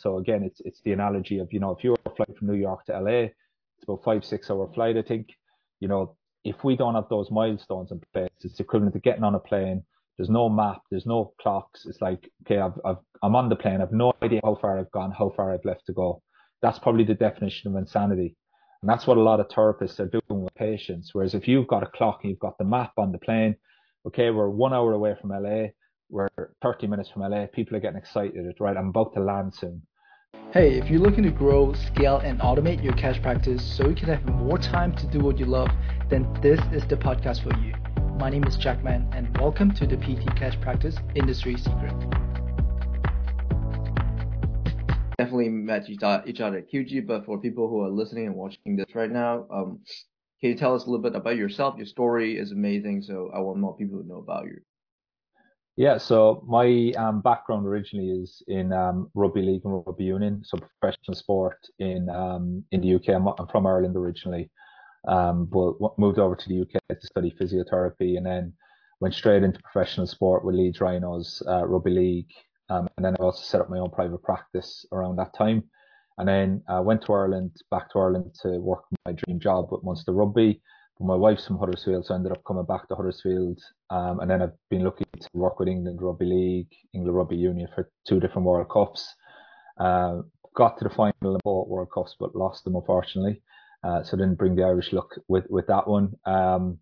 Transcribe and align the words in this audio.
So 0.00 0.18
again, 0.18 0.42
it's 0.42 0.60
it's 0.64 0.80
the 0.82 0.92
analogy 0.92 1.38
of 1.38 1.52
you 1.52 1.60
know 1.60 1.70
if 1.72 1.82
you're 1.84 1.96
flying 2.16 2.34
from 2.38 2.48
New 2.48 2.54
York 2.54 2.84
to 2.86 3.00
LA, 3.00 3.30
it's 3.76 3.84
about 3.84 4.04
five 4.04 4.24
six 4.24 4.50
hour 4.50 4.70
flight, 4.74 4.96
I 4.96 5.02
think. 5.02 5.28
You 5.80 5.88
know, 5.88 6.16
if 6.44 6.62
we 6.64 6.76
don't 6.76 6.94
have 6.94 7.08
those 7.08 7.30
milestones 7.30 7.90
in 7.90 8.00
place, 8.12 8.30
it's 8.42 8.60
equivalent 8.60 8.94
to 8.94 9.00
getting 9.00 9.24
on 9.24 9.34
a 9.34 9.40
plane. 9.40 9.82
There's 10.16 10.30
no 10.30 10.48
map, 10.48 10.80
there's 10.90 11.04
no 11.04 11.34
clocks. 11.40 11.84
It's 11.84 12.00
like, 12.00 12.30
okay, 12.44 12.58
I've, 12.58 12.78
I've, 12.84 12.96
I'm 13.22 13.36
on 13.36 13.50
the 13.50 13.56
plane. 13.56 13.82
I've 13.82 13.92
no 13.92 14.14
idea 14.22 14.40
how 14.42 14.54
far 14.54 14.78
I've 14.78 14.90
gone, 14.90 15.10
how 15.10 15.30
far 15.36 15.52
I've 15.52 15.64
left 15.64 15.84
to 15.86 15.92
go. 15.92 16.22
That's 16.62 16.78
probably 16.78 17.04
the 17.04 17.14
definition 17.14 17.70
of 17.70 17.76
insanity. 17.76 18.34
And 18.80 18.88
that's 18.88 19.06
what 19.06 19.18
a 19.18 19.22
lot 19.22 19.40
of 19.40 19.48
therapists 19.48 20.00
are 20.00 20.06
doing 20.06 20.44
with 20.44 20.54
patients. 20.54 21.10
Whereas 21.12 21.34
if 21.34 21.46
you've 21.46 21.66
got 21.66 21.82
a 21.82 21.86
clock 21.86 22.20
and 22.22 22.30
you've 22.30 22.38
got 22.38 22.56
the 22.56 22.64
map 22.64 22.92
on 22.96 23.12
the 23.12 23.18
plane, 23.18 23.56
okay, 24.06 24.30
we're 24.30 24.48
one 24.48 24.72
hour 24.72 24.92
away 24.92 25.16
from 25.20 25.30
LA, 25.30 25.68
we're 26.08 26.28
30 26.62 26.86
minutes 26.86 27.10
from 27.10 27.22
LA, 27.22 27.46
people 27.46 27.76
are 27.76 27.80
getting 27.80 27.98
excited, 27.98 28.34
It's 28.36 28.60
right? 28.60 28.76
I'm 28.76 28.88
about 28.88 29.12
to 29.14 29.20
land 29.20 29.54
soon. 29.54 29.82
Hey, 30.52 30.78
if 30.78 30.88
you're 30.88 31.00
looking 31.00 31.24
to 31.24 31.30
grow, 31.30 31.72
scale, 31.72 32.18
and 32.18 32.38
automate 32.40 32.82
your 32.82 32.92
cash 32.92 33.20
practice 33.20 33.62
so 33.76 33.88
you 33.88 33.94
can 33.96 34.08
have 34.08 34.24
more 34.26 34.58
time 34.58 34.94
to 34.96 35.06
do 35.08 35.18
what 35.18 35.38
you 35.38 35.46
love, 35.46 35.68
then 36.08 36.26
this 36.40 36.60
is 36.72 36.86
the 36.86 36.96
podcast 36.96 37.42
for 37.42 37.58
you. 37.58 37.74
My 38.18 38.30
name 38.30 38.44
is 38.44 38.56
Jackman, 38.56 39.08
and 39.12 39.36
welcome 39.38 39.74
to 39.74 39.86
the 39.86 39.96
PT 39.96 40.24
Cash 40.36 40.60
Practice 40.60 40.96
Industry 41.16 41.56
Secret. 41.56 41.92
Definitely 45.18 45.48
met 45.48 45.90
each 45.90 46.02
other 46.02 46.58
at 46.58 46.70
QG, 46.72 47.06
but 47.06 47.26
for 47.26 47.40
people 47.40 47.68
who 47.68 47.80
are 47.82 47.90
listening 47.90 48.26
and 48.26 48.36
watching 48.36 48.76
this 48.76 48.94
right 48.94 49.10
now, 49.10 49.46
um, 49.50 49.80
can 50.40 50.50
you 50.50 50.56
tell 50.56 50.74
us 50.74 50.84
a 50.84 50.86
little 50.90 51.02
bit 51.02 51.16
about 51.16 51.36
yourself? 51.36 51.76
Your 51.76 51.86
story 51.86 52.38
is 52.38 52.52
amazing, 52.52 53.02
so 53.02 53.30
I 53.34 53.40
want 53.40 53.58
more 53.58 53.76
people 53.76 54.00
to 54.00 54.06
know 54.06 54.18
about 54.18 54.44
you. 54.44 54.58
Yeah, 55.76 55.98
so 55.98 56.42
my 56.46 56.92
um, 56.96 57.20
background 57.20 57.66
originally 57.66 58.08
is 58.08 58.42
in 58.48 58.72
um, 58.72 59.10
rugby 59.12 59.42
league 59.42 59.60
and 59.66 59.74
rugby 59.86 60.04
union, 60.04 60.42
so 60.42 60.56
professional 60.56 61.14
sport 61.14 61.58
in 61.78 62.08
um, 62.08 62.64
in 62.72 62.80
the 62.80 62.94
UK. 62.94 63.10
I'm, 63.10 63.28
I'm, 63.28 63.46
from 63.48 63.66
Ireland 63.66 63.94
originally, 63.94 64.50
um, 65.06 65.44
but 65.44 65.74
moved 65.98 66.18
over 66.18 66.34
to 66.34 66.48
the 66.48 66.62
UK 66.62 66.80
to 66.98 67.06
study 67.06 67.30
physiotherapy, 67.38 68.16
and 68.16 68.24
then 68.24 68.54
went 69.00 69.14
straight 69.14 69.42
into 69.42 69.60
professional 69.60 70.06
sport 70.06 70.46
with 70.46 70.54
Leeds 70.54 70.80
Rhinos, 70.80 71.42
uh, 71.46 71.66
rugby 71.66 71.90
league, 71.90 72.32
um, 72.70 72.88
and 72.96 73.04
then 73.04 73.14
I 73.20 73.22
also 73.22 73.42
set 73.42 73.60
up 73.60 73.68
my 73.68 73.78
own 73.78 73.90
private 73.90 74.22
practice 74.22 74.86
around 74.92 75.16
that 75.16 75.34
time, 75.34 75.62
and 76.16 76.26
then 76.26 76.62
uh, 76.68 76.80
went 76.82 77.02
to 77.02 77.12
Ireland, 77.12 77.54
back 77.70 77.90
to 77.92 77.98
Ireland 77.98 78.34
to 78.40 78.60
work 78.60 78.84
my 79.04 79.12
dream 79.12 79.38
job 79.38 79.68
with 79.70 79.84
Munster 79.84 80.12
Rugby 80.12 80.62
my 80.98 81.14
wife's 81.14 81.46
from 81.46 81.58
Huddersfield, 81.58 82.06
so 82.06 82.14
I 82.14 82.16
ended 82.16 82.32
up 82.32 82.44
coming 82.44 82.64
back 82.64 82.88
to 82.88 82.94
Huddersfield. 82.94 83.60
Um, 83.90 84.20
and 84.20 84.30
then 84.30 84.42
I've 84.42 84.56
been 84.70 84.84
lucky 84.84 85.04
to 85.20 85.28
work 85.34 85.58
with 85.58 85.68
England 85.68 86.00
Rugby 86.00 86.24
League, 86.24 86.72
England 86.94 87.16
Rugby 87.16 87.36
Union 87.36 87.68
for 87.74 87.90
two 88.08 88.18
different 88.20 88.46
World 88.46 88.70
Cups. 88.70 89.14
Uh, 89.78 90.22
got 90.56 90.78
to 90.78 90.84
the 90.84 90.94
final 90.94 91.34
in 91.34 91.38
both 91.44 91.68
World 91.68 91.88
Cups, 91.92 92.16
but 92.18 92.34
lost 92.34 92.64
them 92.64 92.76
unfortunately. 92.76 93.42
Uh, 93.84 94.02
so 94.02 94.16
didn't 94.16 94.38
bring 94.38 94.56
the 94.56 94.64
Irish 94.64 94.92
luck 94.92 95.10
with 95.28 95.44
with 95.50 95.66
that 95.66 95.86
one. 95.86 96.14
Um, 96.24 96.78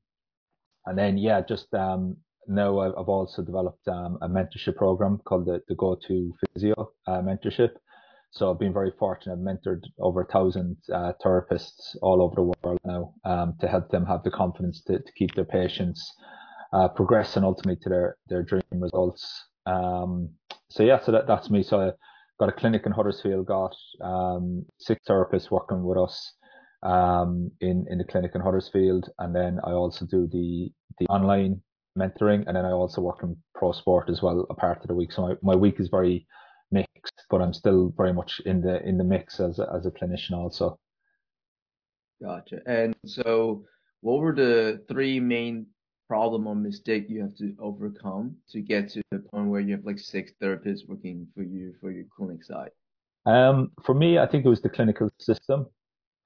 and 0.86 0.96
then 0.96 1.18
yeah, 1.18 1.40
just 1.46 1.72
um, 1.74 2.16
now 2.46 2.78
I've 2.78 3.08
also 3.08 3.42
developed 3.42 3.86
um, 3.88 4.18
a 4.22 4.28
mentorship 4.28 4.76
program 4.76 5.18
called 5.24 5.46
the, 5.46 5.60
the 5.68 5.74
Go 5.74 5.98
To 6.06 6.34
Physio 6.54 6.92
uh, 7.06 7.20
Mentorship. 7.20 7.72
So 8.34 8.50
I've 8.50 8.58
been 8.58 8.72
very 8.72 8.92
fortunate. 8.98 9.34
I've 9.34 9.38
mentored 9.38 9.82
over 10.00 10.22
a 10.22 10.26
thousand 10.26 10.76
uh, 10.92 11.12
therapists 11.24 11.94
all 12.02 12.20
over 12.20 12.34
the 12.34 12.42
world 12.42 12.80
now 12.84 13.14
um, 13.24 13.54
to 13.60 13.68
help 13.68 13.90
them 13.90 14.04
have 14.06 14.24
the 14.24 14.30
confidence 14.30 14.82
to, 14.88 14.98
to 14.98 15.12
keep 15.16 15.34
their 15.36 15.44
patients 15.44 16.04
uh, 16.72 16.88
progress 16.88 17.36
and 17.36 17.44
ultimately 17.44 17.80
to 17.84 17.88
their, 17.88 18.16
their 18.28 18.42
dream 18.42 18.62
results. 18.72 19.44
Um, 19.66 20.30
so 20.68 20.82
yeah, 20.82 20.98
so 21.00 21.12
that, 21.12 21.28
that's 21.28 21.48
me. 21.48 21.62
So 21.62 21.80
I 21.80 21.90
got 22.40 22.48
a 22.48 22.52
clinic 22.52 22.82
in 22.86 22.92
Huddersfield, 22.92 23.46
got 23.46 23.76
um, 24.02 24.66
six 24.80 25.00
therapists 25.08 25.52
working 25.52 25.84
with 25.84 25.96
us 25.96 26.32
um, 26.82 27.52
in, 27.60 27.86
in 27.88 27.98
the 27.98 28.04
clinic 28.04 28.32
in 28.34 28.40
Huddersfield. 28.40 29.10
And 29.20 29.32
then 29.32 29.60
I 29.62 29.70
also 29.70 30.06
do 30.06 30.26
the, 30.26 30.72
the 30.98 31.06
online 31.06 31.60
mentoring 31.96 32.42
and 32.48 32.56
then 32.56 32.64
I 32.64 32.72
also 32.72 33.00
work 33.00 33.20
in 33.22 33.36
pro 33.54 33.70
sport 33.70 34.10
as 34.10 34.22
well, 34.22 34.44
a 34.50 34.54
part 34.54 34.80
of 34.80 34.88
the 34.88 34.94
week. 34.94 35.12
So 35.12 35.22
my, 35.22 35.34
my 35.40 35.54
week 35.54 35.78
is 35.78 35.88
very 35.88 36.26
but 37.30 37.42
I'm 37.42 37.52
still 37.52 37.92
very 37.96 38.12
much 38.12 38.40
in 38.44 38.60
the 38.60 38.86
in 38.86 38.98
the 38.98 39.04
mix 39.04 39.40
as 39.40 39.58
a, 39.58 39.70
as 39.74 39.86
a 39.86 39.90
clinician 39.90 40.32
also. 40.32 40.78
Gotcha. 42.22 42.60
And 42.66 42.94
so, 43.06 43.64
what 44.00 44.20
were 44.20 44.34
the 44.34 44.82
three 44.88 45.20
main 45.20 45.66
problem 46.08 46.46
or 46.46 46.54
mistake 46.54 47.06
you 47.08 47.20
have 47.22 47.34
to 47.36 47.54
overcome 47.58 48.36
to 48.50 48.60
get 48.60 48.88
to 48.90 49.02
the 49.10 49.18
point 49.18 49.48
where 49.48 49.60
you 49.60 49.74
have 49.74 49.84
like 49.84 49.98
six 49.98 50.32
therapists 50.42 50.88
working 50.88 51.26
for 51.34 51.42
you 51.42 51.74
for 51.80 51.90
your 51.90 52.04
clinic 52.16 52.44
side? 52.44 52.70
Um, 53.26 53.72
for 53.82 53.94
me, 53.94 54.18
I 54.18 54.26
think 54.26 54.44
it 54.44 54.48
was 54.48 54.60
the 54.60 54.68
clinical 54.68 55.10
system. 55.18 55.66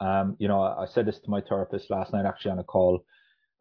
Um, 0.01 0.37
you 0.39 0.49
know, 0.49 0.61
I 0.63 0.87
said 0.87 1.07
this 1.07 1.19
to 1.21 1.31
my 1.31 1.41
therapist 1.41 1.91
last 1.91 2.13
night 2.13 2.27
actually 2.27 2.53
on 2.53 2.59
a 2.59 2.65
call. 2.65 3.05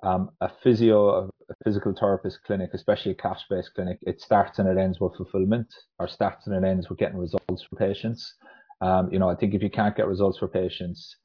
Um, 0.04 0.30
a 0.42 0.50
physio, 0.64 1.30
a 1.50 1.54
physical 1.64 1.94
therapist 1.98 2.40
clinic, 2.46 2.72
especially 2.74 3.12
a 3.12 3.16
cash-based 3.16 3.74
clinic, 3.76 4.00
it 4.02 4.22
starts 4.22 4.60
and 4.60 4.68
it 4.68 4.80
ends 4.80 5.00
with 5.00 5.16
fulfillment, 5.16 5.68
or 6.00 6.08
starts 6.08 6.48
and 6.48 6.56
it 6.56 6.68
ends 6.68 6.90
with 6.90 7.00
getting 7.00 7.18
results 7.18 7.64
for 7.64 7.76
patients. 7.76 8.36
Um, 8.82 9.12
you 9.12 9.20
know, 9.20 9.30
I 9.30 9.36
think 9.36 9.54
if 9.54 9.62
you 9.62 9.70
can't 9.70 9.96
get 9.96 10.08
results 10.08 10.40
for 10.40 10.48
patients, 10.48 11.16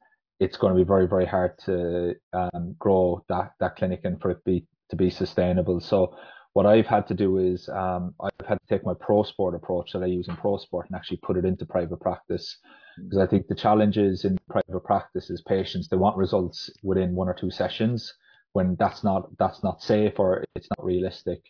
it's 0.40 0.56
going 0.56 0.74
to 0.74 0.78
be 0.78 0.86
very, 0.86 1.06
very 1.06 1.26
hard 1.26 1.58
to 1.66 2.14
um, 2.32 2.74
grow 2.78 3.24
that 3.28 3.52
that 3.60 3.76
clinic 3.76 4.00
and 4.04 4.20
for 4.20 4.30
it 4.30 4.44
be 4.44 4.66
to 4.90 4.96
be 4.96 5.10
sustainable. 5.10 5.80
So 5.80 6.16
what 6.52 6.66
I've 6.66 6.86
had 6.86 7.06
to 7.08 7.14
do 7.14 7.38
is 7.38 7.68
um, 7.68 8.14
I've 8.20 8.46
had 8.46 8.58
to 8.60 8.66
take 8.68 8.84
my 8.84 8.94
pro 9.00 9.22
sport 9.22 9.54
approach 9.54 9.92
that 9.92 10.02
I 10.02 10.06
use 10.06 10.28
in 10.28 10.36
pro 10.36 10.58
sport 10.58 10.86
and 10.88 10.96
actually 10.96 11.18
put 11.18 11.36
it 11.36 11.44
into 11.44 11.64
private 11.64 12.00
practice 12.00 12.58
because 12.96 13.18
I 13.18 13.26
think 13.26 13.46
the 13.46 13.54
challenges 13.54 14.24
in 14.24 14.38
private 14.50 14.84
practice 14.84 15.30
is 15.30 15.40
patients 15.42 15.88
they 15.88 15.96
want 15.96 16.16
results 16.16 16.70
within 16.82 17.14
one 17.14 17.28
or 17.28 17.34
two 17.34 17.50
sessions 17.50 18.12
when 18.52 18.76
that's 18.78 19.02
not 19.02 19.36
that's 19.38 19.62
not 19.62 19.82
safe 19.82 20.18
or 20.18 20.44
it's 20.54 20.68
not 20.76 20.84
realistic. 20.84 21.42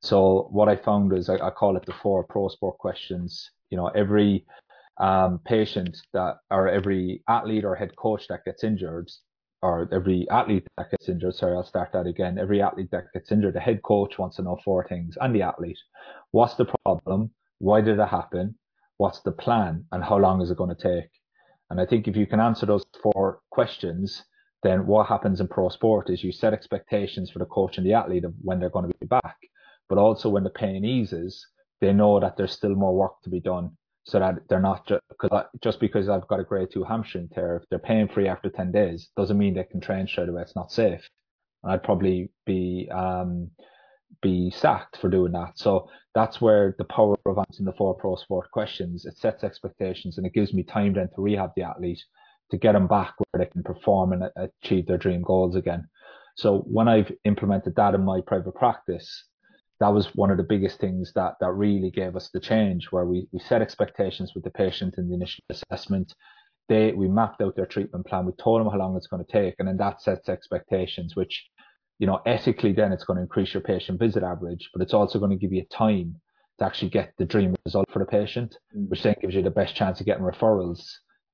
So 0.00 0.48
what 0.50 0.68
I 0.68 0.76
found 0.76 1.12
is 1.12 1.28
I, 1.28 1.34
I 1.34 1.50
call 1.50 1.76
it 1.76 1.86
the 1.86 1.92
four 1.92 2.24
pro 2.24 2.48
sport 2.48 2.78
questions. 2.78 3.50
You 3.70 3.76
know, 3.76 3.88
every 3.88 4.44
um, 4.98 5.40
patient 5.44 5.96
that 6.12 6.36
or 6.50 6.68
every 6.68 7.22
athlete 7.28 7.64
or 7.64 7.74
head 7.74 7.96
coach 7.96 8.26
that 8.28 8.44
gets 8.44 8.64
injured 8.64 9.10
or 9.62 9.88
every 9.92 10.26
athlete 10.30 10.66
that 10.76 10.90
gets 10.90 11.08
injured, 11.08 11.34
sorry, 11.34 11.56
I'll 11.56 11.64
start 11.64 11.90
that 11.92 12.06
again. 12.06 12.38
Every 12.38 12.62
athlete 12.62 12.90
that 12.92 13.12
gets 13.12 13.32
injured, 13.32 13.54
the 13.54 13.60
head 13.60 13.82
coach 13.82 14.18
wants 14.18 14.36
to 14.36 14.42
know 14.42 14.58
four 14.64 14.86
things 14.88 15.16
and 15.20 15.34
the 15.34 15.42
athlete. 15.42 15.78
What's 16.30 16.54
the 16.54 16.72
problem? 16.84 17.30
Why 17.58 17.80
did 17.80 17.98
it 17.98 18.08
happen? 18.08 18.54
What's 18.98 19.20
the 19.20 19.32
plan? 19.32 19.84
And 19.90 20.02
how 20.04 20.18
long 20.18 20.40
is 20.40 20.50
it 20.50 20.58
going 20.58 20.74
to 20.74 20.82
take? 20.82 21.10
And 21.70 21.80
I 21.80 21.86
think 21.86 22.06
if 22.06 22.16
you 22.16 22.26
can 22.26 22.40
answer 22.40 22.66
those 22.66 22.84
four 23.02 23.40
questions, 23.50 24.24
then 24.62 24.86
what 24.86 25.06
happens 25.06 25.40
in 25.40 25.48
pro 25.48 25.68
sport 25.68 26.10
is 26.10 26.24
you 26.24 26.32
set 26.32 26.52
expectations 26.52 27.30
for 27.30 27.38
the 27.38 27.46
coach 27.46 27.78
and 27.78 27.86
the 27.86 27.92
athlete 27.92 28.24
of 28.24 28.34
when 28.42 28.58
they're 28.58 28.70
going 28.70 28.90
to 28.90 28.98
be 28.98 29.06
back. 29.06 29.36
But 29.88 29.98
also 29.98 30.28
when 30.28 30.44
the 30.44 30.50
pain 30.50 30.84
eases, 30.84 31.46
they 31.80 31.92
know 31.92 32.18
that 32.20 32.36
there's 32.36 32.52
still 32.52 32.74
more 32.74 32.94
work 32.94 33.22
to 33.22 33.30
be 33.30 33.40
done 33.40 33.76
so 34.04 34.18
that 34.18 34.36
they're 34.48 34.60
not 34.60 34.86
just 34.86 35.02
because 35.08 35.44
just 35.62 35.80
because 35.80 36.08
I've 36.08 36.26
got 36.28 36.40
a 36.40 36.44
grade 36.44 36.68
two 36.72 36.82
hamstring 36.82 37.28
tear, 37.28 37.56
if 37.56 37.68
they're 37.68 37.78
pain 37.78 38.08
free 38.08 38.26
after 38.26 38.50
10 38.50 38.72
days, 38.72 39.10
doesn't 39.16 39.38
mean 39.38 39.54
they 39.54 39.64
can 39.64 39.80
train 39.80 40.06
straight 40.06 40.28
away. 40.28 40.42
It's 40.42 40.56
not 40.56 40.72
safe. 40.72 41.08
And 41.62 41.72
I'd 41.72 41.82
probably 41.82 42.30
be, 42.46 42.88
um, 42.90 43.50
be 44.22 44.50
sacked 44.50 44.96
for 44.96 45.08
doing 45.08 45.32
that. 45.32 45.58
So 45.58 45.88
that's 46.14 46.40
where 46.40 46.74
the 46.78 46.84
power 46.84 47.16
of 47.26 47.38
answering 47.38 47.66
the 47.66 47.74
four 47.74 47.94
pro 47.94 48.16
sport 48.16 48.50
questions, 48.50 49.04
it 49.04 49.18
sets 49.18 49.44
expectations 49.44 50.16
and 50.16 50.26
it 50.26 50.32
gives 50.32 50.54
me 50.54 50.62
time 50.62 50.94
then 50.94 51.08
to 51.14 51.20
rehab 51.20 51.50
the 51.54 51.62
athlete 51.62 52.02
to 52.50 52.56
get 52.56 52.72
them 52.72 52.86
back 52.86 53.14
where 53.18 53.44
they 53.44 53.50
can 53.50 53.62
perform 53.62 54.12
and 54.12 54.24
achieve 54.36 54.86
their 54.86 54.98
dream 54.98 55.22
goals 55.22 55.56
again. 55.56 55.88
So 56.36 56.58
when 56.60 56.88
I've 56.88 57.12
implemented 57.24 57.74
that 57.76 57.94
in 57.94 58.04
my 58.04 58.20
private 58.26 58.54
practice, 58.54 59.24
that 59.80 59.88
was 59.88 60.14
one 60.14 60.30
of 60.30 60.36
the 60.36 60.42
biggest 60.44 60.80
things 60.80 61.12
that, 61.14 61.34
that 61.40 61.52
really 61.52 61.90
gave 61.90 62.16
us 62.16 62.30
the 62.32 62.40
change 62.40 62.86
where 62.90 63.04
we, 63.04 63.28
we 63.32 63.38
set 63.38 63.62
expectations 63.62 64.32
with 64.34 64.44
the 64.44 64.50
patient 64.50 64.94
in 64.98 65.08
the 65.08 65.14
initial 65.14 65.44
assessment. 65.50 66.14
They, 66.68 66.92
we 66.92 67.08
mapped 67.08 67.40
out 67.40 67.56
their 67.56 67.66
treatment 67.66 68.06
plan. 68.06 68.26
We 68.26 68.32
told 68.32 68.60
them 68.60 68.70
how 68.70 68.78
long 68.78 68.96
it's 68.96 69.06
going 69.06 69.24
to 69.24 69.32
take. 69.32 69.54
And 69.58 69.68
then 69.68 69.76
that 69.78 70.00
sets 70.00 70.28
expectations, 70.28 71.16
which, 71.16 71.46
you 71.98 72.06
know, 72.06 72.20
ethically 72.26 72.72
then 72.72 72.92
it's 72.92 73.04
going 73.04 73.16
to 73.16 73.22
increase 73.22 73.54
your 73.54 73.62
patient 73.62 73.98
visit 73.98 74.22
average, 74.22 74.68
but 74.72 74.82
it's 74.82 74.94
also 74.94 75.18
going 75.18 75.30
to 75.30 75.36
give 75.36 75.52
you 75.52 75.64
time 75.72 76.20
to 76.58 76.64
actually 76.64 76.90
get 76.90 77.14
the 77.18 77.24
dream 77.24 77.54
result 77.64 77.86
for 77.92 78.00
the 78.00 78.04
patient, 78.04 78.56
mm. 78.76 78.88
which 78.88 79.02
then 79.02 79.14
gives 79.20 79.34
you 79.34 79.42
the 79.42 79.50
best 79.50 79.74
chance 79.74 80.00
of 80.00 80.06
getting 80.06 80.24
referrals 80.24 80.88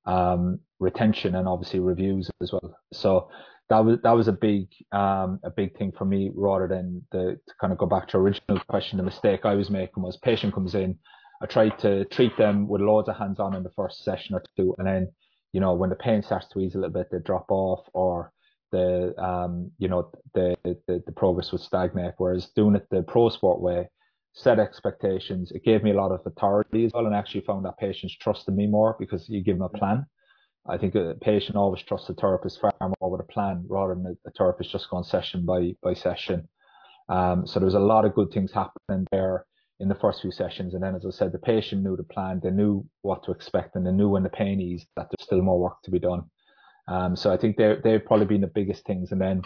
um, 0.05 0.59
retention 0.79 1.35
and 1.35 1.47
obviously 1.47 1.79
reviews 1.79 2.29
as 2.41 2.51
well. 2.51 2.77
So 2.93 3.29
that 3.69 3.79
was 3.79 3.97
that 4.03 4.11
was 4.11 4.27
a 4.27 4.31
big 4.33 4.67
um, 4.91 5.39
a 5.43 5.49
big 5.49 5.77
thing 5.77 5.91
for 5.97 6.05
me 6.05 6.31
rather 6.35 6.67
than 6.67 7.01
the 7.11 7.39
to 7.47 7.53
kind 7.59 7.73
of 7.73 7.79
go 7.79 7.85
back 7.85 8.07
to 8.09 8.17
original 8.17 8.59
question. 8.69 8.97
The 8.97 9.03
mistake 9.03 9.41
I 9.43 9.55
was 9.55 9.69
making 9.69 10.03
was 10.03 10.17
patient 10.17 10.53
comes 10.53 10.75
in, 10.75 10.97
I 11.41 11.45
try 11.47 11.69
to 11.69 12.05
treat 12.05 12.37
them 12.37 12.67
with 12.67 12.81
loads 12.81 13.09
of 13.09 13.17
hands 13.17 13.39
on 13.39 13.55
in 13.55 13.63
the 13.63 13.71
first 13.71 14.03
session 14.03 14.35
or 14.35 14.43
two, 14.55 14.75
and 14.77 14.87
then 14.87 15.11
you 15.51 15.59
know 15.59 15.73
when 15.73 15.89
the 15.89 15.95
pain 15.95 16.21
starts 16.21 16.47
to 16.49 16.59
ease 16.59 16.75
a 16.75 16.77
little 16.77 16.93
bit, 16.93 17.09
they 17.11 17.19
drop 17.19 17.45
off 17.49 17.85
or 17.93 18.31
the 18.71 19.13
um, 19.21 19.71
you 19.77 19.87
know 19.87 20.11
the, 20.33 20.55
the 20.63 21.03
the 21.05 21.11
progress 21.11 21.51
would 21.51 21.61
stagnate. 21.61 22.13
Whereas 22.17 22.51
doing 22.55 22.75
it 22.75 22.87
the 22.89 23.01
pro 23.01 23.29
sport 23.29 23.61
way, 23.61 23.89
set 24.35 24.59
expectations. 24.59 25.51
It 25.51 25.63
gave 25.63 25.81
me 25.81 25.91
a 25.91 25.95
lot 25.95 26.11
of 26.11 26.21
authority 26.25 26.85
as 26.85 26.91
well, 26.93 27.05
and 27.05 27.15
actually 27.15 27.41
found 27.41 27.65
that 27.65 27.77
patients 27.77 28.15
trusted 28.17 28.55
me 28.55 28.67
more 28.67 28.95
because 28.99 29.27
you 29.29 29.41
give 29.41 29.57
them 29.57 29.69
a 29.73 29.77
plan. 29.77 30.05
I 30.67 30.77
think 30.77 30.95
a 30.95 31.15
patient 31.21 31.55
always 31.55 31.83
trusts 31.83 32.09
a 32.09 32.13
therapist 32.13 32.59
far 32.59 32.73
more 32.79 33.11
with 33.11 33.21
a 33.21 33.31
plan 33.31 33.65
rather 33.69 33.95
than 33.95 34.17
a, 34.25 34.31
therapist 34.31 34.71
just 34.71 34.89
going 34.89 35.03
session 35.03 35.45
by 35.45 35.73
by 35.81 35.93
session. 35.93 36.47
Um, 37.07 37.47
so 37.47 37.59
there 37.59 37.65
was 37.65 37.75
a 37.75 37.79
lot 37.79 38.03
of 38.03 38.15
good 38.15 38.31
things 38.31 38.51
happening 38.51 39.07
there 39.11 39.45
in 39.79 39.87
the 39.87 39.95
first 39.95 40.21
few 40.21 40.31
sessions. 40.31 40.73
And 40.73 40.83
then, 40.83 40.95
as 40.95 41.05
I 41.05 41.11
said, 41.11 41.31
the 41.31 41.39
patient 41.39 41.83
knew 41.83 41.95
the 41.95 42.03
plan, 42.03 42.41
they 42.43 42.49
knew 42.49 42.85
what 43.03 43.23
to 43.25 43.31
expect, 43.31 43.75
and 43.75 43.85
they 43.85 43.91
knew 43.91 44.09
when 44.09 44.23
the 44.23 44.29
pain 44.29 44.59
eased 44.59 44.87
that 44.95 45.07
there's 45.09 45.25
still 45.25 45.41
more 45.41 45.59
work 45.59 45.81
to 45.83 45.91
be 45.91 45.99
done. 45.99 46.23
Um, 46.87 47.15
so 47.15 47.31
I 47.31 47.37
think 47.37 47.55
they 47.55 47.75
they've 47.83 48.05
probably 48.05 48.25
been 48.25 48.41
the 48.41 48.47
biggest 48.47 48.85
things. 48.85 49.11
And 49.11 49.21
then 49.21 49.43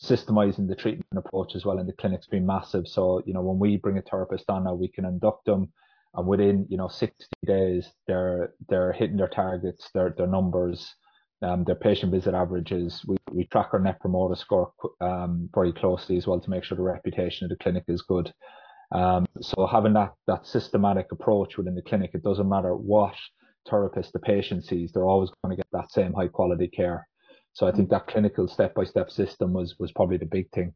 systemizing 0.00 0.68
the 0.68 0.76
treatment 0.76 1.06
approach 1.16 1.54
as 1.54 1.64
well 1.64 1.78
in 1.78 1.86
the 1.86 1.92
clinic's 1.92 2.26
been 2.26 2.46
massive. 2.46 2.86
So, 2.86 3.22
you 3.26 3.32
know, 3.32 3.42
when 3.42 3.58
we 3.58 3.76
bring 3.76 3.98
a 3.98 4.02
therapist 4.02 4.48
on 4.48 4.64
now, 4.64 4.74
we 4.74 4.88
can 4.88 5.04
induct 5.04 5.44
them 5.44 5.72
and 6.14 6.26
within, 6.26 6.66
you 6.68 6.76
know, 6.76 6.88
60 6.88 7.24
days, 7.46 7.90
they're, 8.06 8.52
they're 8.68 8.92
hitting 8.92 9.16
their 9.16 9.28
targets, 9.28 9.88
their, 9.94 10.14
their 10.16 10.26
numbers, 10.26 10.94
um, 11.40 11.64
their 11.64 11.74
patient 11.74 12.12
visit 12.12 12.34
averages. 12.34 13.02
We, 13.06 13.16
we 13.30 13.46
track 13.46 13.70
our 13.72 13.80
net 13.80 13.98
promoter 14.00 14.34
score, 14.34 14.72
um, 15.00 15.48
very 15.54 15.72
closely 15.72 16.18
as 16.18 16.26
well 16.26 16.40
to 16.40 16.50
make 16.50 16.64
sure 16.64 16.76
the 16.76 16.82
reputation 16.82 17.46
of 17.46 17.50
the 17.50 17.62
clinic 17.62 17.84
is 17.88 18.02
good. 18.02 18.32
Um, 18.94 19.26
so 19.40 19.66
having 19.66 19.94
that, 19.94 20.12
that 20.26 20.46
systematic 20.46 21.06
approach 21.12 21.56
within 21.56 21.74
the 21.74 21.82
clinic, 21.82 22.10
it 22.12 22.22
doesn't 22.22 22.48
matter 22.48 22.76
what 22.76 23.14
therapist 23.68 24.12
the 24.12 24.18
patient 24.18 24.64
sees, 24.64 24.92
they're 24.92 25.06
always 25.06 25.30
going 25.42 25.56
to 25.56 25.62
get 25.62 25.68
that 25.72 25.90
same 25.90 26.12
high 26.12 26.28
quality 26.28 26.68
care. 26.68 27.08
So 27.54 27.66
I 27.66 27.72
think 27.72 27.90
that 27.90 28.06
clinical 28.06 28.48
step 28.48 28.74
by 28.74 28.84
step 28.84 29.10
system 29.10 29.52
was, 29.52 29.78
was 29.78 29.92
probably 29.92 30.16
the 30.16 30.26
big 30.26 30.50
thing, 30.52 30.72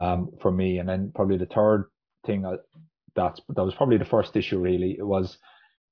um, 0.00 0.30
for 0.40 0.50
me. 0.50 0.78
And 0.78 0.88
then 0.88 1.12
probably 1.14 1.38
the 1.38 1.46
third 1.46 1.90
thing 2.26 2.44
uh, 2.44 2.56
that's, 3.14 3.40
that 3.48 3.64
was 3.64 3.74
probably 3.74 3.96
the 3.96 4.04
first 4.04 4.36
issue 4.36 4.58
really. 4.58 4.96
It 4.98 5.06
was, 5.06 5.38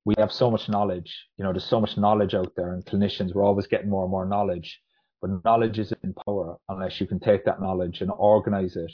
we 0.05 0.15
have 0.19 0.33
so 0.33 0.51
much 0.51 0.69
knowledge, 0.69 1.27
you 1.37 1.45
know, 1.45 1.53
there's 1.53 1.65
so 1.65 1.81
much 1.81 1.97
knowledge 1.97 2.35
out 2.35 2.53
there 2.57 2.73
and 2.73 2.85
clinicians, 2.85 3.35
we're 3.35 3.45
always 3.45 3.67
getting 3.67 3.91
more 3.91 4.05
and 4.05 4.11
more 4.11 4.27
knowledge, 4.27 4.81
but 5.21 5.45
knowledge 5.45 5.79
isn't 5.79 6.01
in 6.05 6.15
power 6.27 6.57
unless 6.69 7.01
you 7.01 7.07
can 7.07 7.21
take 7.21 7.45
that 7.45 7.61
knowledge 7.61 8.01
and 8.01 8.11
organize 8.17 8.77
it 8.77 8.93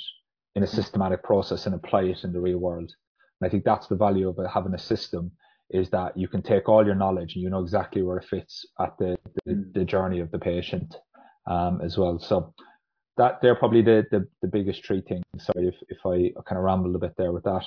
in 0.55 0.63
a 0.63 0.67
systematic 0.67 1.23
process 1.23 1.67
and 1.67 1.75
apply 1.75 2.03
it 2.03 2.25
in 2.25 2.33
the 2.33 2.41
real 2.41 2.59
world. 2.59 2.91
And 3.41 3.47
I 3.47 3.51
think 3.51 3.65
that's 3.65 3.87
the 3.89 3.97
value 3.97 4.29
of 4.29 4.39
having 4.53 4.75
a 4.75 4.79
system 4.79 5.33
is 5.71 5.91
that 5.91 6.17
you 6.17 6.29
can 6.29 6.43
take 6.43 6.69
all 6.69 6.85
your 6.85 6.95
knowledge 6.95 7.35
and 7.35 7.43
you 7.43 7.51
know 7.51 7.63
exactly 7.63 8.03
where 8.03 8.19
it 8.19 8.29
fits 8.29 8.67
at 8.81 8.97
the, 8.99 9.17
the, 9.47 9.53
mm. 9.53 9.73
the 9.75 9.85
journey 9.85 10.21
of 10.21 10.31
the 10.31 10.39
patient 10.39 10.95
um, 11.47 11.81
as 11.83 11.97
well. 11.97 12.19
So 12.19 12.55
that 13.17 13.41
they're 13.41 13.55
probably 13.55 13.83
the, 13.83 14.05
the, 14.11 14.27
the 14.43 14.49
biggest 14.49 14.85
three 14.85 15.01
things. 15.01 15.25
Sorry 15.39 15.69
if, 15.69 15.75
if 15.89 15.99
I 16.05 16.33
kind 16.43 16.59
of 16.59 16.65
rambled 16.65 16.95
a 16.95 16.99
bit 16.99 17.15
there 17.17 17.33
with 17.33 17.45
that. 17.45 17.65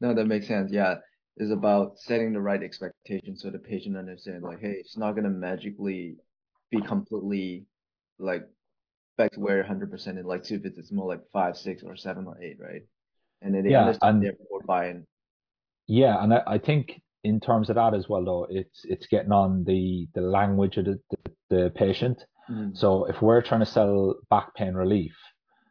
No, 0.00 0.14
that 0.14 0.26
makes 0.26 0.46
sense. 0.46 0.72
Yeah. 0.72 0.96
It's 1.36 1.50
about 1.50 1.98
setting 1.98 2.32
the 2.32 2.40
right 2.40 2.62
expectations 2.62 3.42
so 3.42 3.50
the 3.50 3.58
patient 3.58 3.96
understands 3.96 4.44
like, 4.44 4.60
hey, 4.60 4.76
it's 4.78 4.96
not 4.96 5.12
going 5.12 5.24
to 5.24 5.30
magically 5.30 6.16
be 6.70 6.80
completely 6.80 7.64
like 8.18 8.44
back 9.16 9.32
to 9.32 9.40
where 9.40 9.62
100% 9.62 10.06
in 10.06 10.24
like 10.24 10.44
two 10.44 10.58
visits, 10.58 10.92
more 10.92 11.08
like 11.08 11.22
five, 11.32 11.56
six, 11.56 11.82
or 11.82 11.96
seven 11.96 12.26
or 12.26 12.40
eight, 12.40 12.58
right? 12.60 12.82
And 13.42 13.54
then 13.54 13.64
they 13.64 13.70
yeah, 13.70 13.86
understand 13.86 14.16
and, 14.16 14.24
therefore 14.24 14.60
buying. 14.66 15.06
Yeah, 15.86 16.22
and 16.22 16.34
I, 16.34 16.42
I 16.46 16.58
think 16.58 17.00
in 17.24 17.40
terms 17.40 17.70
of 17.70 17.76
that 17.76 17.94
as 17.94 18.08
well, 18.08 18.24
though, 18.24 18.46
it's 18.48 18.84
it's 18.84 19.06
getting 19.06 19.32
on 19.32 19.64
the 19.64 20.06
the 20.14 20.20
language 20.20 20.76
of 20.76 20.84
the, 20.84 21.00
the, 21.10 21.32
the 21.50 21.72
patient. 21.74 22.22
Mm. 22.50 22.76
So 22.76 23.06
if 23.06 23.22
we're 23.22 23.42
trying 23.42 23.60
to 23.60 23.66
sell 23.66 24.16
back 24.30 24.54
pain 24.54 24.74
relief, 24.74 25.16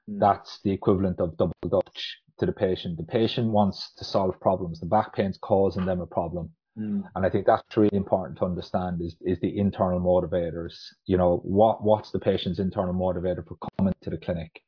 mm. 0.09 0.19
that's 0.19 0.59
the 0.63 0.71
equivalent 0.71 1.19
of 1.19 1.37
double 1.37 1.53
Dutch 1.69 2.17
to 2.39 2.47
the 2.47 2.51
patient. 2.51 2.97
The 2.97 3.03
patient 3.03 3.51
wants 3.51 3.93
to 3.97 4.03
solve 4.03 4.39
problems. 4.39 4.79
The 4.79 4.87
back 4.87 5.13
pain's 5.13 5.37
causing 5.37 5.85
them 5.85 6.01
a 6.01 6.07
problem. 6.07 6.49
Mm. 6.77 7.03
And 7.13 7.25
I 7.25 7.29
think 7.29 7.45
that's 7.45 7.77
really 7.77 7.95
important 7.95 8.39
to 8.39 8.45
understand 8.45 8.99
is, 9.01 9.15
is 9.21 9.39
the 9.39 9.55
internal 9.55 10.01
motivators. 10.01 10.73
You 11.05 11.17
know, 11.17 11.41
what, 11.43 11.83
what's 11.83 12.09
the 12.09 12.19
patient's 12.19 12.57
internal 12.57 12.95
motivator 12.95 13.47
for 13.47 13.57
coming 13.77 13.93
to 14.01 14.09
the 14.09 14.17
clinic? 14.17 14.59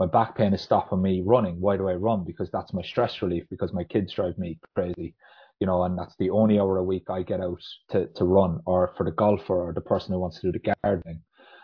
My 0.00 0.06
back 0.06 0.36
pain 0.36 0.52
is 0.52 0.62
stopping 0.62 1.00
me 1.00 1.22
running. 1.24 1.60
Why 1.60 1.76
do 1.76 1.88
I 1.88 1.94
run? 1.94 2.24
Because 2.24 2.50
that's 2.50 2.72
my 2.72 2.82
stress 2.82 3.22
relief 3.22 3.44
because 3.48 3.72
my 3.72 3.84
kids 3.84 4.12
drive 4.12 4.36
me 4.38 4.58
crazy 4.74 5.14
you 5.62 5.66
know, 5.66 5.84
and 5.84 5.96
that's 5.96 6.16
the 6.18 6.30
only 6.30 6.58
hour 6.58 6.78
a 6.78 6.82
week 6.82 7.08
I 7.08 7.22
get 7.22 7.40
out 7.40 7.62
to, 7.90 8.08
to 8.16 8.24
run 8.24 8.58
or 8.66 8.92
for 8.96 9.04
the 9.04 9.12
golfer 9.12 9.68
or 9.68 9.72
the 9.72 9.80
person 9.80 10.12
who 10.12 10.18
wants 10.18 10.40
to 10.40 10.50
do 10.50 10.58
the 10.58 10.74
gardening. 10.82 11.22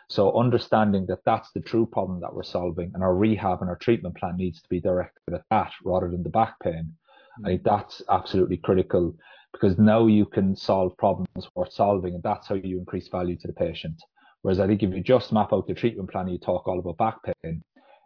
So 0.09 0.39
understanding 0.39 1.05
that 1.09 1.25
that's 1.27 1.51
the 1.51 1.61
true 1.61 1.85
problem 1.85 2.21
that 2.21 2.33
we're 2.33 2.45
solving 2.45 2.93
and 2.95 3.03
our 3.03 3.17
rehab 3.17 3.61
and 3.61 3.69
our 3.69 3.75
treatment 3.75 4.17
plan 4.17 4.37
needs 4.37 4.63
to 4.63 4.69
be 4.69 4.81
directed 4.81 5.35
at 5.35 5.43
that 5.51 5.73
rather 5.85 6.09
than 6.09 6.23
the 6.23 6.29
back 6.29 6.61
pain. 6.63 6.93
Mm-hmm. 6.93 7.47
I 7.47 7.49
think 7.49 7.65
that's 7.65 8.01
absolutely 8.09 8.59
critical 8.59 9.17
because 9.53 9.77
now 9.79 10.07
you 10.07 10.27
can 10.27 10.55
solve 10.55 10.97
problems 10.97 11.49
worth 11.57 11.73
solving 11.73 12.15
and 12.15 12.23
that's 12.23 12.47
how 12.47 12.55
you 12.55 12.79
increase 12.79 13.09
value 13.09 13.37
to 13.39 13.49
the 13.49 13.53
patient. 13.53 14.01
Whereas 14.43 14.61
I 14.61 14.69
think 14.69 14.85
if 14.85 14.95
you 14.95 15.03
just 15.03 15.33
map 15.33 15.53
out 15.53 15.67
the 15.67 15.75
treatment 15.75 16.09
plan, 16.09 16.29
you 16.29 16.39
talk 16.39 16.69
all 16.69 16.79
about 16.79 16.99
back 16.99 17.17
pain. 17.43 17.65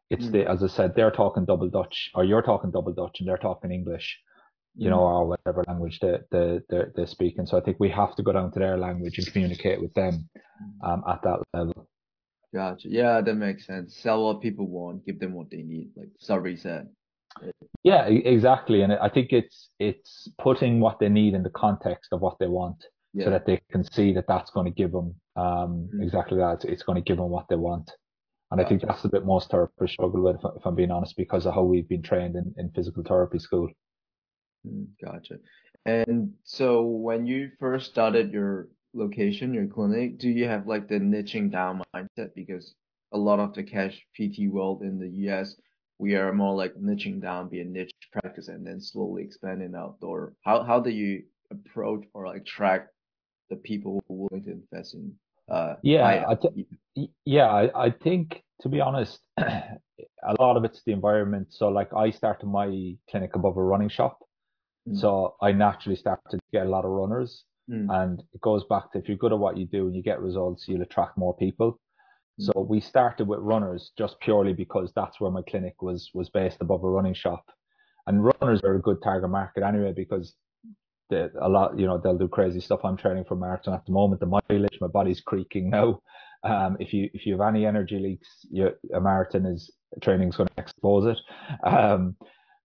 It's 0.08 0.24
mm-hmm. 0.24 0.32
the, 0.32 0.48
as 0.48 0.62
I 0.62 0.68
said, 0.68 0.94
they're 0.96 1.10
talking 1.10 1.44
double 1.44 1.68
Dutch 1.68 2.10
or 2.14 2.24
you're 2.24 2.40
talking 2.40 2.70
double 2.70 2.94
Dutch 2.94 3.16
and 3.20 3.28
they're 3.28 3.36
talking 3.36 3.70
English 3.70 4.18
you 4.74 4.88
know, 4.88 5.00
or 5.00 5.26
whatever 5.26 5.64
language 5.66 5.98
they, 6.00 6.18
they, 6.30 6.60
they're, 6.68 6.92
they're 6.94 7.06
speaking. 7.06 7.46
So 7.46 7.58
I 7.58 7.60
think 7.60 7.78
we 7.78 7.90
have 7.90 8.16
to 8.16 8.22
go 8.22 8.32
down 8.32 8.52
to 8.52 8.58
their 8.58 8.78
language 8.78 9.18
and 9.18 9.26
communicate 9.26 9.80
with 9.80 9.92
them 9.94 10.28
um, 10.82 11.02
at 11.08 11.20
that 11.22 11.40
level. 11.52 11.88
Gotcha. 12.54 12.88
Yeah, 12.88 13.20
that 13.20 13.34
makes 13.34 13.66
sense. 13.66 13.96
Sell 13.96 14.24
what 14.24 14.40
people 14.40 14.66
want, 14.66 15.06
give 15.06 15.18
them 15.18 15.34
what 15.34 15.50
they 15.50 15.62
need, 15.62 15.90
like 15.96 16.08
Sabri 16.22 16.58
said. 16.58 16.88
Yeah, 17.82 18.04
exactly. 18.06 18.82
And 18.82 18.92
I 18.92 19.08
think 19.08 19.32
it's 19.32 19.70
it's 19.78 20.28
putting 20.38 20.80
what 20.80 20.98
they 21.00 21.08
need 21.08 21.32
in 21.32 21.42
the 21.42 21.50
context 21.50 22.12
of 22.12 22.20
what 22.20 22.38
they 22.38 22.46
want, 22.46 22.84
yeah. 23.14 23.24
so 23.24 23.30
that 23.30 23.46
they 23.46 23.60
can 23.70 23.84
see 23.90 24.12
that 24.12 24.26
that's 24.28 24.50
going 24.50 24.66
to 24.66 24.70
give 24.70 24.92
them 24.92 25.14
um, 25.36 25.44
mm-hmm. 25.44 26.02
exactly 26.02 26.38
that. 26.38 26.64
It's 26.64 26.82
going 26.82 27.02
to 27.02 27.02
give 27.02 27.16
them 27.16 27.30
what 27.30 27.46
they 27.48 27.56
want. 27.56 27.90
And 28.50 28.58
gotcha. 28.58 28.66
I 28.66 28.68
think 28.68 28.82
that's 28.82 29.02
the 29.02 29.08
bit 29.08 29.24
most 29.24 29.50
therapists 29.50 29.92
struggle 29.92 30.22
with, 30.22 30.36
if 30.56 30.66
I'm 30.66 30.74
being 30.74 30.90
honest, 30.90 31.16
because 31.16 31.46
of 31.46 31.54
how 31.54 31.62
we've 31.62 31.88
been 31.88 32.02
trained 32.02 32.36
in, 32.36 32.54
in 32.58 32.70
physical 32.72 33.02
therapy 33.02 33.38
school. 33.38 33.70
Mm, 34.66 34.86
gotcha. 35.02 35.38
And 35.84 36.32
so 36.44 36.82
when 36.82 37.26
you 37.26 37.50
first 37.58 37.90
started 37.90 38.32
your 38.32 38.68
location, 38.94 39.54
your 39.54 39.66
clinic, 39.66 40.18
do 40.18 40.28
you 40.28 40.46
have 40.46 40.66
like 40.66 40.88
the 40.88 41.00
niching 41.00 41.50
down 41.50 41.82
mindset? 41.94 42.34
Because 42.34 42.74
a 43.12 43.18
lot 43.18 43.40
of 43.40 43.54
the 43.54 43.62
cash 43.62 44.00
PT 44.14 44.48
world 44.48 44.82
in 44.82 44.98
the 44.98 45.08
US, 45.28 45.56
we 45.98 46.14
are 46.14 46.32
more 46.32 46.54
like 46.54 46.74
niching 46.74 47.20
down, 47.20 47.48
be 47.48 47.60
a 47.60 47.64
niche 47.64 47.92
practice, 48.12 48.48
and 48.48 48.66
then 48.66 48.80
slowly 48.80 49.22
expanding 49.22 49.74
outdoor. 49.74 50.34
How 50.42 50.62
how 50.62 50.80
do 50.80 50.90
you 50.90 51.24
approach 51.50 52.04
or 52.14 52.26
like 52.26 52.46
track 52.46 52.88
the 53.50 53.56
people 53.56 54.02
who 54.08 54.14
are 54.14 54.28
willing 54.30 54.44
to 54.44 54.52
invest 54.52 54.94
in? 54.94 55.14
Uh, 55.48 55.74
yeah, 55.82 56.24
I 56.28 56.34
th- 56.36 57.08
yeah, 57.24 57.48
I, 57.48 57.86
I 57.86 57.90
think 57.90 58.42
to 58.62 58.68
be 58.68 58.80
honest, 58.80 59.18
a 59.38 60.34
lot 60.38 60.56
of 60.56 60.64
it's 60.64 60.82
the 60.86 60.92
environment. 60.92 61.48
So 61.50 61.68
like 61.68 61.92
I 61.92 62.10
started 62.10 62.46
my 62.46 62.96
clinic 63.10 63.34
above 63.34 63.56
a 63.56 63.62
running 63.62 63.88
shop. 63.88 64.18
Mm. 64.88 64.98
So 64.98 65.36
I 65.40 65.52
naturally 65.52 65.96
started 65.96 66.30
to 66.30 66.38
get 66.52 66.66
a 66.66 66.70
lot 66.70 66.84
of 66.84 66.90
runners. 66.90 67.44
Mm. 67.70 67.88
And 67.90 68.22
it 68.34 68.40
goes 68.40 68.64
back 68.68 68.92
to 68.92 68.98
if 68.98 69.08
you're 69.08 69.16
good 69.16 69.32
at 69.32 69.38
what 69.38 69.56
you 69.56 69.66
do 69.66 69.86
and 69.86 69.96
you 69.96 70.02
get 70.02 70.20
results, 70.20 70.64
you'll 70.66 70.82
attract 70.82 71.16
more 71.16 71.36
people. 71.36 71.78
Mm. 72.40 72.46
So 72.46 72.66
we 72.68 72.80
started 72.80 73.28
with 73.28 73.40
runners 73.40 73.92
just 73.96 74.18
purely 74.20 74.52
because 74.52 74.92
that's 74.94 75.20
where 75.20 75.30
my 75.30 75.42
clinic 75.48 75.80
was 75.80 76.10
was 76.14 76.30
based 76.30 76.58
above 76.60 76.84
a 76.84 76.88
running 76.88 77.14
shop. 77.14 77.44
And 78.06 78.24
runners 78.24 78.60
are 78.64 78.74
a 78.74 78.80
good 78.80 79.00
target 79.02 79.30
market 79.30 79.62
anyway 79.62 79.92
because 79.94 80.34
they, 81.08 81.28
a 81.40 81.48
lot, 81.48 81.78
you 81.78 81.86
know, 81.86 81.98
they'll 81.98 82.18
do 82.18 82.26
crazy 82.26 82.60
stuff. 82.60 82.80
I'm 82.84 82.96
training 82.96 83.24
for 83.28 83.36
marathon 83.36 83.74
at 83.74 83.86
the 83.86 83.92
moment. 83.92 84.20
The 84.20 84.40
mileage, 84.50 84.78
my 84.80 84.88
body's 84.88 85.20
creaking 85.20 85.70
now. 85.70 86.00
Um, 86.42 86.76
if 86.80 86.92
you 86.92 87.08
if 87.14 87.24
you 87.24 87.38
have 87.38 87.54
any 87.54 87.64
energy 87.64 87.98
leaks, 88.00 88.28
you, 88.50 88.70
a 88.92 89.00
marathon 89.00 89.46
is 89.46 89.70
training 90.02 90.30
is 90.30 90.36
going 90.36 90.48
to 90.48 90.60
expose 90.60 91.06
it. 91.06 91.18
Um, 91.64 92.16